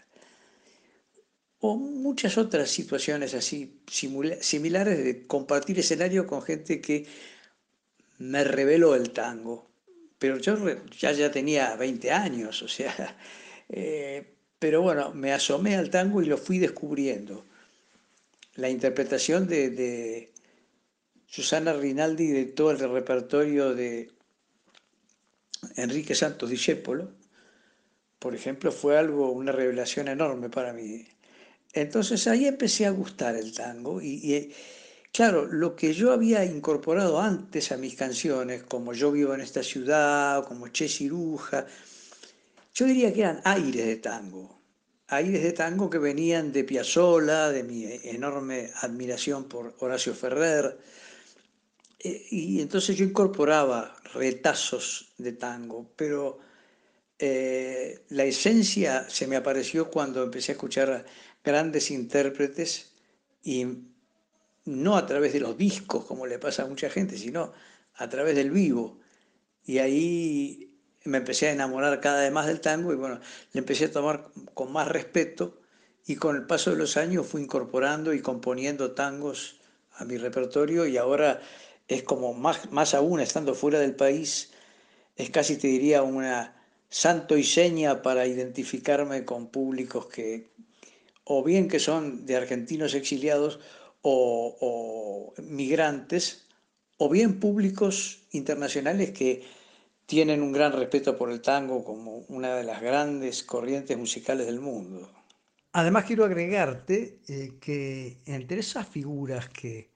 O 1.60 1.76
muchas 1.78 2.40
otras 2.40 2.72
situaciones 2.72 3.36
así 3.36 3.80
similares 3.86 5.04
de 5.04 5.28
compartir 5.28 5.78
escenario 5.78 6.26
con 6.26 6.42
gente 6.42 6.82
que 6.82 7.06
me 8.18 8.44
reveló 8.44 8.96
el 8.96 9.12
tango. 9.12 9.68
Pero 10.18 10.40
yo 10.40 10.58
ya, 11.00 11.12
ya 11.12 11.30
tenía 11.30 11.76
20 11.76 12.12
años, 12.12 12.64
o 12.64 12.68
sea, 12.68 13.16
eh, 13.70 14.34
pero 14.58 14.82
bueno, 14.82 15.14
me 15.14 15.32
asomé 15.32 15.76
al 15.76 15.92
tango 15.92 16.24
y 16.24 16.26
lo 16.26 16.40
fui 16.40 16.58
descubriendo. 16.58 17.46
La 18.56 18.68
interpretación 18.68 19.48
de, 19.48 20.32
Susana 21.28 21.74
Rinaldi 21.74 22.46
todo 22.48 22.72
el 22.72 22.80
repertorio 22.80 23.74
de 23.74 24.12
Enrique 25.76 26.16
Santos 26.16 26.50
Discépolo, 26.50 27.12
por 28.20 28.34
ejemplo, 28.34 28.72
fue 28.72 28.98
algo, 28.98 29.32
una 29.32 29.52
revelación 29.52 30.08
enorme 30.08 30.50
para 30.50 30.74
mí. 30.74 31.06
Entonces 31.74 32.28
ahí 32.28 32.46
empecé 32.46 32.86
a 32.86 32.92
gustar 32.92 33.36
el 33.36 33.54
tango 33.54 34.02
y, 34.02 34.54
claro, 35.12 35.46
lo 35.46 35.76
que 35.76 35.94
yo 35.94 36.14
había 36.14 36.46
incorporado 36.46 37.20
antes 37.20 37.72
a 37.72 37.78
mis 37.78 37.96
canciones, 37.96 38.64
como 38.64 38.94
Yo 38.94 39.12
vivo 39.12 39.34
en 39.34 39.42
esta 39.42 39.62
ciudad, 39.62 40.46
como 40.48 40.70
Che 40.70 40.88
Ciruja, 40.88 41.66
yo 42.74 42.86
diría 42.86 43.14
que 43.14 43.22
eran 43.22 43.42
aires 43.44 43.86
de 43.86 43.98
tango, 43.98 44.60
aires 45.08 45.44
de 45.44 45.52
tango 45.52 45.90
que 45.90 45.98
venían 45.98 46.52
de 46.52 46.64
Piazzolla, 46.64 47.50
de 47.50 47.64
mi 47.64 47.86
enorme 48.04 48.72
admiración 48.82 49.46
por 49.46 49.76
Horacio 49.80 50.14
Ferrer, 50.14 50.66
eh, 50.66 51.05
y 52.30 52.62
entonces 52.62 52.96
yo 52.96 53.06
incorporaba 53.06 53.96
retazos 54.14 55.14
de 55.18 55.34
tango, 55.34 55.92
pero 55.96 56.40
eh, 57.18 58.06
la 58.10 58.26
esencia 58.26 59.10
se 59.10 59.28
me 59.28 59.38
apareció 59.38 59.90
cuando 59.90 60.24
empecé 60.24 60.52
a 60.52 60.56
escuchar 60.56 61.06
grandes 61.44 61.92
intérpretes 61.92 62.92
y 63.44 63.66
no 64.66 64.98
a 64.98 65.06
través 65.06 65.34
de 65.34 65.40
los 65.40 65.58
discos, 65.58 66.06
como 66.06 66.26
le 66.26 66.40
pasa 66.40 66.64
a 66.64 66.68
mucha 66.68 66.90
gente, 66.90 67.18
sino 67.18 67.54
a 67.96 68.10
través 68.10 68.36
del 68.36 68.52
vivo. 68.52 69.00
Y 69.64 69.78
ahí 69.78 70.76
me 71.06 71.20
empecé 71.20 71.48
a 71.48 71.54
enamorar 71.54 72.02
cada 72.02 72.22
vez 72.22 72.32
más 72.32 72.48
del 72.48 72.60
tango 72.60 72.92
y 72.92 72.96
bueno, 72.96 73.20
le 73.54 73.60
empecé 73.60 73.86
a 73.86 73.92
tomar 73.92 74.30
con 74.54 74.72
más 74.72 74.88
respeto 74.88 75.62
y 76.06 76.16
con 76.16 76.36
el 76.36 76.46
paso 76.46 76.72
de 76.72 76.78
los 76.78 76.98
años 76.98 77.28
fui 77.28 77.42
incorporando 77.42 78.14
y 78.14 78.22
componiendo 78.22 78.92
tangos 78.92 79.62
a 79.94 80.06
mi 80.06 80.18
repertorio 80.18 80.86
y 80.86 80.98
ahora 80.98 81.42
es 81.88 82.04
como 82.04 82.34
más, 82.34 82.72
más 82.72 82.94
aún 82.94 83.20
estando 83.20 83.54
fuera 83.54 83.80
del 83.80 83.96
país, 83.96 84.52
es 85.16 85.30
casi 85.30 85.58
te 85.58 85.68
diría 85.68 86.04
una 86.04 86.56
santo 86.90 87.38
y 87.38 87.44
seña 87.44 88.02
para 88.02 88.26
identificarme 88.28 89.26
con 89.26 89.48
públicos 89.48 90.08
que 90.08 90.50
o 91.26 91.44
bien 91.44 91.68
que 91.68 91.80
son 91.80 92.26
de 92.26 92.36
argentinos 92.36 92.94
exiliados 92.94 93.60
o, 94.02 95.34
migrantes, 95.42 96.46
o 96.98 97.10
bien 97.10 97.40
públicos 97.40 98.20
internacionales 98.32 99.12
que 99.12 99.44
tienen 100.06 100.44
un 100.44 100.52
gran 100.52 100.72
respeto 100.72 101.18
por 101.18 101.32
el 101.32 101.42
tango 101.42 101.84
como 101.84 102.20
una 102.30 102.56
de 102.56 102.64
las 102.64 102.80
grandes 102.82 103.44
corrientes 103.44 103.98
musicales 103.98 104.46
del 104.46 104.60
mundo. 104.60 105.10
Además 105.72 106.06
quiero 106.06 106.24
agregarte 106.24 107.20
eh, 107.28 107.54
que 107.60 108.20
entre 108.28 108.60
esas 108.60 108.88
figuras 108.88 109.50
que, 109.50 109.90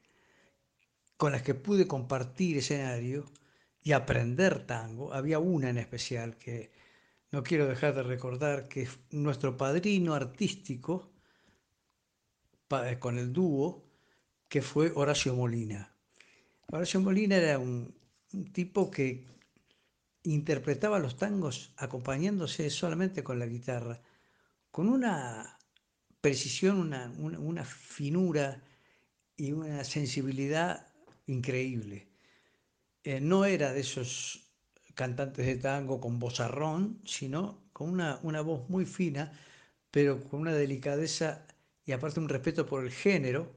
con 1.20 1.34
las 1.34 1.42
que 1.42 1.54
pude 1.54 1.86
compartir 1.86 2.58
escenario 2.58 3.26
y 3.84 3.92
aprender 3.92 4.66
tango, 4.66 5.14
había 5.14 5.38
una 5.40 5.70
en 5.70 5.78
especial 5.78 6.38
que 6.38 6.72
no 7.30 7.44
quiero 7.44 7.68
dejar 7.68 7.94
de 7.94 8.04
recordar, 8.04 8.70
que 8.70 8.84
es 8.84 8.98
nuestro 9.12 9.58
padrino 9.58 10.14
artístico 10.14 11.12
con 13.00 13.20
el 13.20 13.34
dúo, 13.34 13.84
que 14.48 14.62
fue 14.62 14.94
Horacio 14.96 15.36
Molina. 15.36 15.94
Horacio 16.68 17.02
Molina 17.02 17.36
era 17.36 17.60
un 17.60 17.94
tipo 18.54 18.90
que 18.90 19.28
interpretaba 20.24 21.00
los 21.00 21.18
tangos 21.18 21.74
acompañándose 21.76 22.70
solamente 22.70 23.26
con 23.26 23.40
la 23.40 23.46
guitarra, 23.46 24.02
con 24.72 24.88
una 24.88 25.60
precisión, 26.22 26.94
una, 27.18 27.66
finura 27.66 28.64
y 29.36 29.52
una 29.52 29.84
sensibilidad 29.84 30.88
increíble. 31.32 32.08
Eh, 33.04 33.20
no 33.22 33.46
era 33.46 33.74
de 33.74 33.82
esos 33.82 34.52
cantantes 34.96 35.46
de 35.46 35.56
tango 35.58 36.00
con 36.02 36.20
vozarrón, 36.20 37.02
sino 37.06 37.70
con 37.74 37.90
una, 37.90 38.20
una, 38.24 38.42
voz 38.42 38.70
muy 38.70 38.86
fina, 38.86 39.32
pero 39.92 40.22
con 40.24 40.42
una 40.42 40.54
delicadeza 40.54 41.46
y 41.86 41.92
aparte 41.94 42.20
un 42.20 42.30
respeto 42.30 42.66
por 42.66 42.84
el 42.84 42.92
género, 42.92 43.56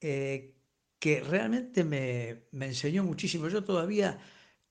eh, 0.00 0.54
que 0.98 1.20
realmente 1.20 1.84
me, 1.84 2.44
me 2.52 2.66
enseñó 2.66 3.04
muchísimo. 3.04 3.48
Yo 3.48 3.64
todavía 3.64 4.18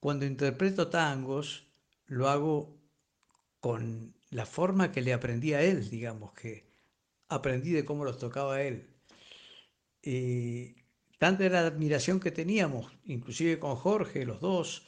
cuando 0.01 0.25
interpreto 0.25 0.89
tangos, 0.89 1.67
lo 2.07 2.27
hago 2.29 2.81
con 3.59 4.15
la 4.31 4.45
forma 4.45 4.91
que 4.91 5.01
le 5.01 5.13
aprendí 5.13 5.53
a 5.53 5.61
él, 5.61 5.89
digamos, 5.89 6.33
que 6.33 6.65
aprendí 7.29 7.71
de 7.71 7.85
cómo 7.85 8.03
los 8.05 8.17
tocaba 8.19 8.61
él. 8.63 8.89
Y 10.03 10.75
tanta 11.21 11.45
era 11.45 11.61
la 11.61 11.67
admiración 11.67 12.19
que 12.19 12.31
teníamos, 12.31 12.91
inclusive 13.05 13.59
con 13.59 13.75
Jorge, 13.75 14.25
los 14.25 14.41
dos, 14.41 14.87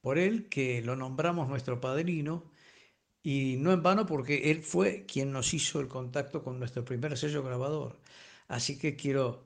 por 0.00 0.18
él, 0.18 0.48
que 0.48 0.80
lo 0.82 0.94
nombramos 0.94 1.48
nuestro 1.48 1.80
padrino, 1.80 2.44
y 3.24 3.56
no 3.58 3.72
en 3.72 3.82
vano 3.82 4.06
porque 4.06 4.52
él 4.52 4.62
fue 4.62 5.04
quien 5.04 5.32
nos 5.32 5.52
hizo 5.52 5.80
el 5.80 5.88
contacto 5.88 6.44
con 6.44 6.60
nuestro 6.60 6.84
primer 6.84 7.18
sello 7.18 7.42
grabador. 7.42 7.98
Así 8.46 8.78
que 8.78 8.94
quiero, 8.94 9.44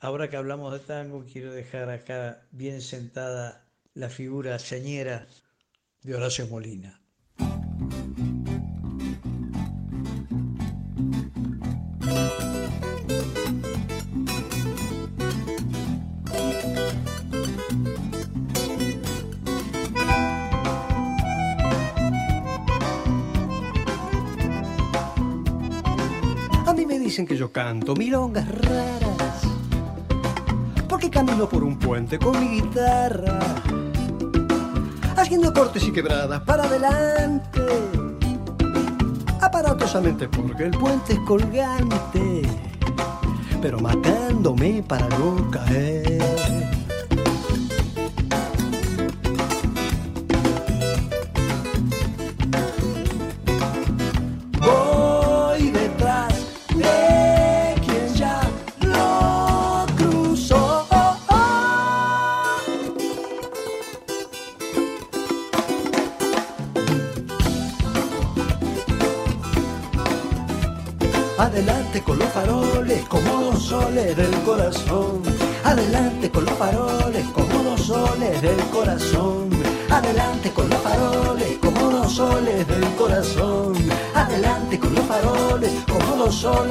ahora 0.00 0.30
que 0.30 0.36
hablamos 0.36 0.72
de 0.72 0.78
tango, 0.78 1.24
quiero 1.24 1.52
dejar 1.52 1.90
acá 1.90 2.46
bien 2.52 2.80
sentada 2.80 3.66
la 3.94 4.10
figura 4.10 4.60
señera 4.60 5.26
de 6.02 6.14
Horacio 6.14 6.46
Molina. 6.46 7.03
Dicen 27.14 27.26
que 27.28 27.36
yo 27.36 27.52
canto 27.52 27.94
milongas 27.94 28.44
raras, 28.48 29.42
porque 30.88 31.08
camino 31.08 31.48
por 31.48 31.62
un 31.62 31.78
puente 31.78 32.18
con 32.18 32.40
mi 32.40 32.60
guitarra 32.60 33.38
haciendo 35.16 35.52
cortes 35.52 35.84
y 35.84 35.92
quebradas 35.92 36.40
para 36.40 36.64
adelante. 36.64 37.60
Aparatosamente 39.40 40.28
porque 40.28 40.64
el 40.64 40.72
puente 40.72 41.12
es 41.12 41.20
colgante, 41.20 42.42
pero 43.62 43.78
matándome 43.78 44.82
para 44.82 45.08
no 45.10 45.48
caer. 45.52 46.63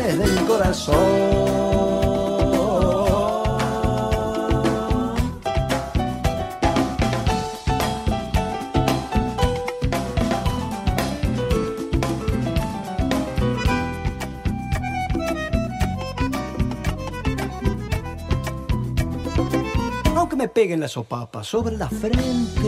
Soles 0.03 0.17
del 0.17 0.45
corazón. 0.45 1.63
peguen 20.53 20.81
la 20.81 20.87
sopapa 20.87 21.43
sobre 21.43 21.77
la 21.77 21.89
frente, 21.89 22.67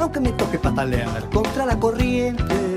aunque 0.00 0.18
me 0.18 0.32
toque 0.32 0.58
patalear 0.58 1.28
contra 1.30 1.64
la 1.64 1.78
corriente. 1.78 2.69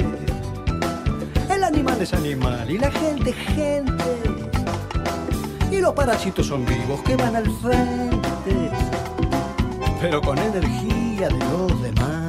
Es 2.04 2.14
animal 2.14 2.70
y 2.70 2.78
la 2.78 2.92
gente 2.92 3.30
es 3.30 3.36
gente. 3.56 4.04
Y 5.72 5.80
los 5.80 5.94
parásitos 5.94 6.46
son 6.46 6.66
vivos 6.66 7.02
que 7.04 7.16
van 7.16 7.34
al 7.34 7.50
frente, 7.62 8.70
pero 10.02 10.20
con 10.20 10.38
energía 10.38 11.30
de 11.30 11.40
los 11.40 11.82
demás. 11.82 12.23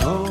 Corazón. 0.00 0.21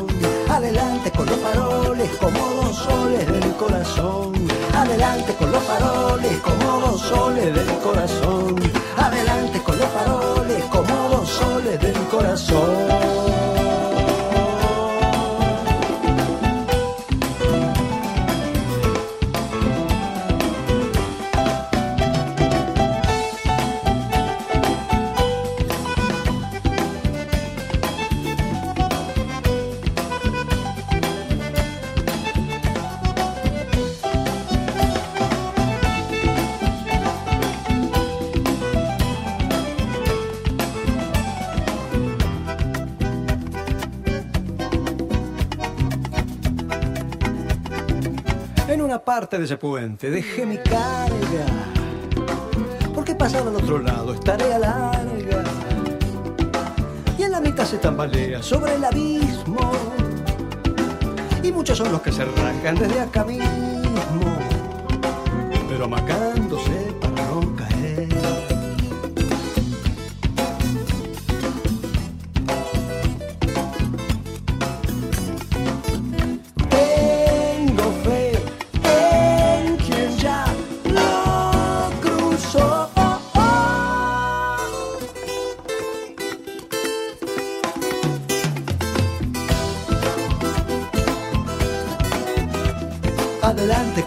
Parte 49.32 49.38
de 49.38 49.44
ese 49.46 49.56
puente, 49.56 50.10
dejé 50.10 50.44
mi 50.44 50.58
carga. 50.58 51.46
Porque 52.94 53.14
pasado 53.14 53.48
al 53.48 53.56
otro 53.56 53.78
lado 53.78 54.12
es 54.12 54.20
tarea 54.20 54.58
larga. 54.58 55.42
Y 57.16 57.22
en 57.22 57.30
la 57.30 57.40
mitad 57.40 57.64
se 57.64 57.78
tambalea 57.78 58.42
sobre 58.42 58.74
el 58.74 58.84
abismo. 58.84 59.72
Y 61.42 61.50
muchos 61.50 61.78
son 61.78 61.92
los 61.92 62.02
que 62.02 62.12
se 62.12 62.22
arrancan 62.22 62.74
desde 62.74 63.00
acá 63.00 63.24
mismo. 63.24 63.71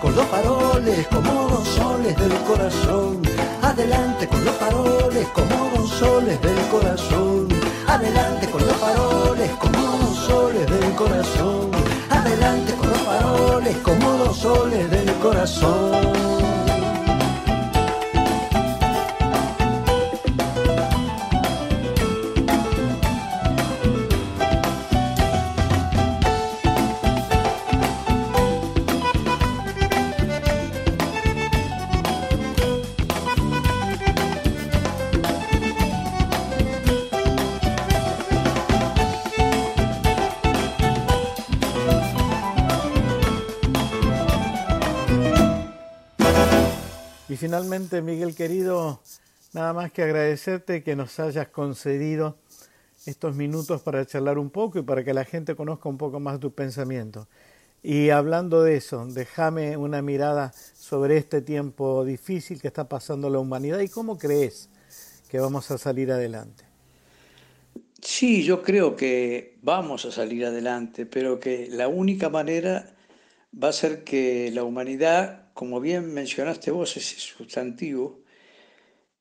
Con 0.02 0.16
los 0.16 0.26
faroles 0.28 1.08
como 1.08 1.50
dos 1.50 1.68
soles 1.68 2.16
del 2.18 2.34
corazón. 2.48 3.22
Adelante 3.62 4.28
con 4.28 4.46
los 4.46 4.56
faroles 4.56 5.28
como 5.28 5.72
dos 5.76 5.90
soles 5.90 6.42
del 6.42 6.58
corazón. 6.72 7.48
Adelante 7.88 8.48
con 8.48 8.66
los 8.66 8.78
faroles 8.78 9.52
como 9.60 9.80
dos 9.98 10.16
soles 10.26 10.66
del 10.68 10.96
corazón. 10.96 11.72
Adelante 12.10 12.74
con 12.76 12.90
los 12.90 13.00
faroles 13.00 13.78
como 13.78 14.10
dos 14.18 14.38
soles 14.38 14.90
del 14.90 15.14
corazón. 15.16 16.35
Finalmente, 47.56 48.02
Miguel 48.02 48.36
querido, 48.36 49.00
nada 49.54 49.72
más 49.72 49.90
que 49.90 50.04
agradecerte 50.04 50.84
que 50.84 50.94
nos 50.94 51.22
hayas 51.22 51.48
concedido 51.48 52.36
estos 53.06 53.34
minutos 53.34 53.82
para 53.82 54.06
charlar 54.06 54.38
un 54.38 54.50
poco 54.50 54.80
y 54.80 54.82
para 54.82 55.06
que 55.06 55.14
la 55.14 55.24
gente 55.24 55.56
conozca 55.56 55.88
un 55.88 55.98
poco 55.98 56.20
más 56.20 56.38
tu 56.42 56.52
pensamiento. 56.52 57.30
Y 57.82 58.10
hablando 58.10 58.62
de 58.62 58.76
eso, 58.76 59.06
déjame 59.08 59.78
una 59.78 60.02
mirada 60.02 60.52
sobre 60.74 61.16
este 61.16 61.42
tiempo 61.42 62.04
difícil 62.04 62.60
que 62.60 62.68
está 62.68 62.90
pasando 62.90 63.30
la 63.30 63.40
humanidad 63.40 63.80
y 63.80 63.88
cómo 63.88 64.18
crees 64.18 64.68
que 65.30 65.40
vamos 65.40 65.72
a 65.72 65.78
salir 65.78 66.12
adelante. 66.12 66.66
Sí, 68.02 68.44
yo 68.44 68.64
creo 68.64 68.98
que 68.98 69.56
vamos 69.62 70.04
a 70.04 70.12
salir 70.12 70.46
adelante, 70.46 71.06
pero 71.06 71.40
que 71.40 71.70
la 71.72 71.88
única 71.88 72.28
manera 72.28 72.94
va 73.58 73.70
a 73.70 73.74
ser 73.74 74.04
que 74.04 74.52
la 74.52 74.66
humanidad 74.66 75.45
como 75.56 75.80
bien 75.80 76.14
mencionaste 76.14 76.70
vos 76.70 76.98
ese 76.98 77.18
sustantivo, 77.18 78.20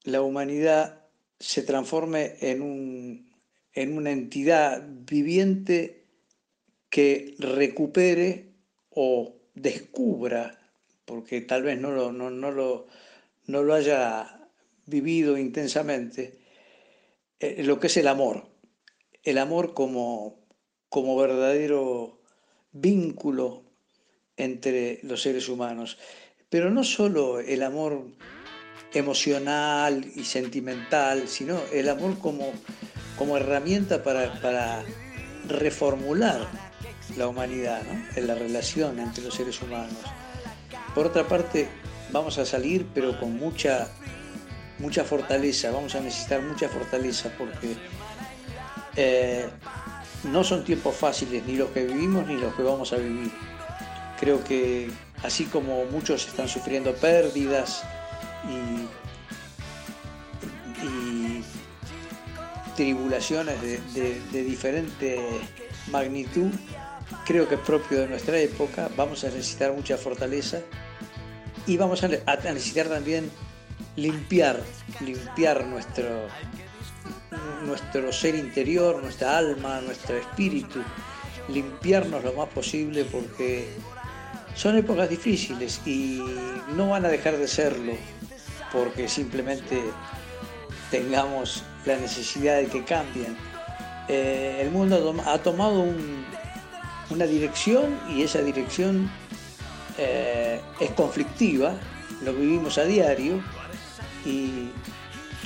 la 0.02 0.20
humanidad 0.20 1.06
se 1.38 1.62
transforme 1.62 2.34
en, 2.40 2.60
un, 2.60 3.30
en 3.72 3.96
una 3.96 4.10
entidad 4.10 4.84
viviente 4.84 6.06
que 6.90 7.36
recupere 7.38 8.50
o 8.90 9.36
descubra, 9.54 10.58
porque 11.04 11.40
tal 11.40 11.62
vez 11.62 11.78
no 11.78 11.92
lo, 11.92 12.10
no, 12.10 12.30
lo, 12.50 12.88
no 13.46 13.62
lo 13.62 13.74
haya 13.74 14.48
vivido 14.86 15.38
intensamente, 15.38 16.40
eh, 17.38 17.62
lo 17.62 17.78
que 17.78 17.86
es 17.86 17.96
el 17.96 18.08
amor. 18.08 18.48
El 19.22 19.38
amor 19.38 19.72
como, 19.72 20.44
como 20.88 21.16
verdadero 21.16 22.20
vínculo 22.72 23.62
entre 24.36 24.98
los 25.04 25.22
seres 25.22 25.48
humanos 25.48 25.96
pero 26.54 26.70
no 26.70 26.84
solo 26.84 27.40
el 27.40 27.64
amor 27.64 28.04
emocional 28.92 30.06
y 30.14 30.22
sentimental, 30.22 31.26
sino 31.26 31.58
el 31.72 31.88
amor 31.88 32.16
como, 32.20 32.52
como 33.18 33.36
herramienta 33.36 34.04
para, 34.04 34.84
reformular 35.48 36.46
la 37.16 37.26
humanidad, 37.26 37.82
en 38.14 38.28
la 38.28 38.36
relación 38.36 39.00
entre 39.00 39.24
los 39.24 39.34
seres 39.34 39.60
humanos. 39.62 39.98
Por 40.94 41.06
otra 41.06 41.26
parte, 41.26 41.66
vamos 42.12 42.38
a 42.38 42.46
salir, 42.46 42.86
pero 42.94 43.18
con 43.18 43.36
mucha, 43.36 43.88
mucha 44.78 45.02
fortaleza, 45.02 45.72
vamos 45.72 45.96
a 45.96 46.00
necesitar 46.00 46.40
mucha 46.40 46.68
fortaleza 46.68 47.32
porque 47.36 47.74
eh, 48.94 49.48
no 50.22 50.44
son 50.44 50.62
tiempos 50.62 50.94
fáciles 50.94 51.44
ni 51.48 51.56
los 51.56 51.70
que 51.70 51.84
vivimos 51.84 52.28
ni 52.28 52.36
los 52.36 52.54
que 52.54 52.62
vamos 52.62 52.92
a 52.92 52.96
vivir. 52.98 53.32
Creo 54.20 54.44
que 54.44 54.88
así 55.24 55.46
como 55.46 55.86
muchos 55.86 56.26
están 56.28 56.48
sufriendo 56.48 56.94
pérdidas 56.94 57.82
y, 58.48 58.84
tribulaciones 62.76 63.60
de, 63.94 64.42
diferente 64.42 65.20
magnitud, 65.92 66.50
creo 67.24 67.48
que 67.48 67.54
es 67.54 67.60
propio 67.60 68.00
de 68.00 68.08
nuestra 68.08 68.36
época, 68.38 68.90
vamos 68.96 69.22
a 69.22 69.28
necesitar 69.28 69.72
mucha 69.72 69.96
fortaleza 69.96 70.60
y 71.66 71.76
vamos 71.76 72.02
a, 72.02 72.08
necesitar 72.08 72.88
también 72.88 73.30
limpiar, 73.94 74.60
limpiar 75.00 75.64
nuestro, 75.66 76.26
nuestro 77.64 78.12
ser 78.12 78.34
interior, 78.34 79.00
nuestra 79.00 79.38
alma, 79.38 79.80
nuestro 79.80 80.16
espíritu, 80.16 80.82
limpiarnos 81.48 82.24
lo 82.24 82.32
más 82.32 82.48
posible 82.48 83.04
porque 83.04 83.68
son 84.54 84.76
épocas 84.78 85.08
difíciles 85.08 85.80
y 85.84 86.20
no 86.76 86.90
van 86.90 87.04
a 87.04 87.08
dejar 87.08 87.36
de 87.36 87.48
serlo 87.48 87.92
porque 88.72 89.08
simplemente 89.08 89.80
tengamos 90.90 91.62
la 91.86 91.96
necesidad 91.96 92.58
de 92.58 92.66
que 92.66 92.84
cambien. 92.84 93.36
Eh, 94.08 94.58
el 94.60 94.70
mundo 94.70 95.14
ha 95.26 95.38
tomado 95.38 95.86
una 97.10 97.26
dirección 97.26 97.98
y 98.10 98.22
esa 98.22 98.42
dirección 98.42 99.10
eh, 99.98 100.60
es 100.80 100.90
conflictiva, 100.90 101.74
lo 102.24 102.32
vivimos 102.32 102.78
a 102.78 102.84
diario 102.84 103.42
y 104.24 104.68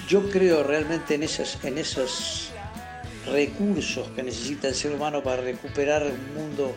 yo 0.08 0.30
creo 0.30 0.62
realmente 0.62 1.14
en 1.14 1.22
en 1.22 1.78
esos 1.78 2.50
recursos 3.26 4.08
que 4.16 4.22
necesita 4.22 4.68
el 4.68 4.74
ser 4.74 4.92
humano 4.92 5.22
para 5.22 5.42
recuperar 5.42 6.02
un 6.02 6.34
mundo 6.34 6.74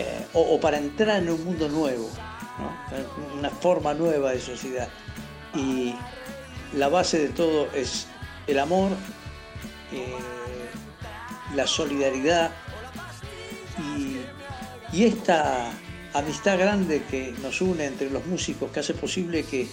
eh, 0.00 0.26
o, 0.32 0.58
para 0.58 0.78
entrar 0.78 1.22
en 1.22 1.28
un 1.28 1.44
mundo 1.44 1.68
nuevo, 1.68 2.08
una 3.38 3.50
forma 3.50 3.92
nueva 3.92 4.30
de 4.30 4.40
sociedad. 4.40 4.88
Y 5.54 5.94
la 6.72 6.88
base 6.88 7.18
de 7.18 7.28
todo 7.28 7.68
es 7.74 8.06
el 8.46 8.58
amor, 8.58 8.92
eh, 9.92 10.16
la 11.54 11.66
solidaridad 11.66 12.50
y, 13.78 14.20
esta 15.04 15.70
amistad 16.14 16.58
grande 16.58 17.02
que 17.10 17.34
nos 17.42 17.60
une 17.60 17.84
entre 17.84 18.08
los 18.08 18.24
músicos 18.26 18.70
que 18.72 18.80
hace 18.80 18.94
posible 18.94 19.44
que 19.44 19.68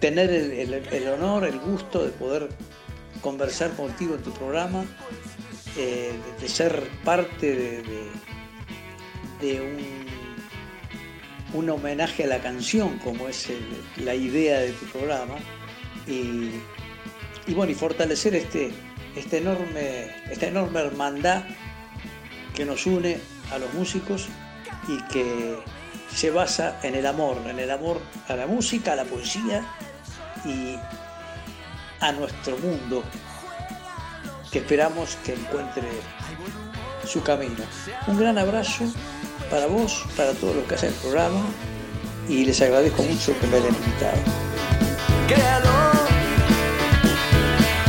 tener 0.00 0.30
el, 0.30 1.08
honor, 1.08 1.44
el 1.44 1.58
gusto 1.58 2.04
de 2.04 2.10
poder 2.10 2.50
conversar 3.22 3.70
contigo 3.72 4.14
en 4.16 4.22
tu 4.22 4.32
programa, 4.32 4.84
eh, 5.78 6.12
de, 6.40 6.48
ser 6.48 6.88
parte 7.04 7.56
de, 7.56 7.82
un, 9.42 10.06
un, 11.54 11.70
homenaje 11.70 12.24
a 12.24 12.26
la 12.26 12.40
canción, 12.40 12.98
como 12.98 13.28
es 13.28 13.48
la 13.96 14.14
idea 14.14 14.60
de 14.60 14.72
tu 14.72 14.86
programa, 14.86 15.36
y, 16.06 16.50
y 17.46 17.54
bueno, 17.54 17.72
y 17.72 17.74
fortalecer 17.74 18.34
este, 18.34 18.70
este 19.16 19.38
enorme, 19.38 20.14
esta 20.30 20.46
enorme 20.46 20.80
hermandad 20.80 21.44
que 22.54 22.64
nos 22.64 22.86
une 22.86 23.18
a 23.52 23.58
los 23.58 23.72
músicos 23.74 24.28
y 24.88 25.00
que 25.12 25.58
se 26.12 26.30
basa 26.30 26.80
en 26.82 26.94
el 26.94 27.06
amor, 27.06 27.38
en 27.48 27.58
el 27.58 27.70
amor 27.70 28.00
a 28.28 28.34
la 28.34 28.46
música, 28.46 28.92
a 28.92 28.96
la 28.96 29.04
poesía 29.04 29.64
y 30.44 30.76
a 32.00 32.12
nuestro 32.12 32.56
mundo 32.58 33.02
que 34.50 34.60
esperamos 34.60 35.16
que 35.24 35.34
encuentre 35.34 35.88
su 37.04 37.22
camino. 37.22 37.64
Un 38.06 38.18
gran 38.18 38.38
abrazo 38.38 38.84
para 39.50 39.66
vos, 39.66 40.04
para 40.16 40.32
todos 40.32 40.56
los 40.56 40.64
que 40.66 40.74
hacen 40.74 40.90
el 40.90 40.94
programa 40.96 41.40
y 42.28 42.44
les 42.44 42.60
agradezco 42.60 43.02
mucho 43.02 43.38
que 43.40 43.46
me 43.46 43.56
hayan 43.56 43.74
invitado. 43.74 44.18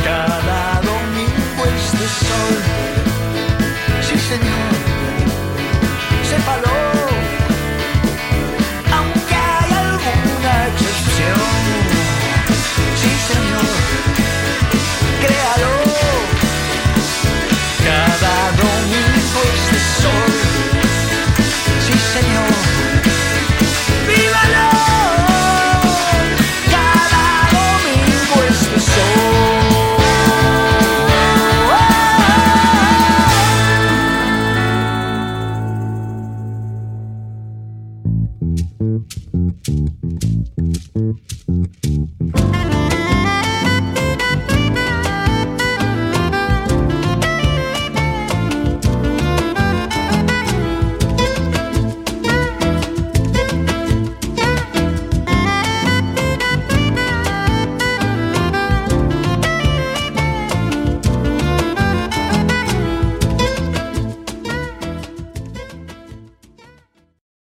cada 0.04 0.80
domingo 0.82 1.64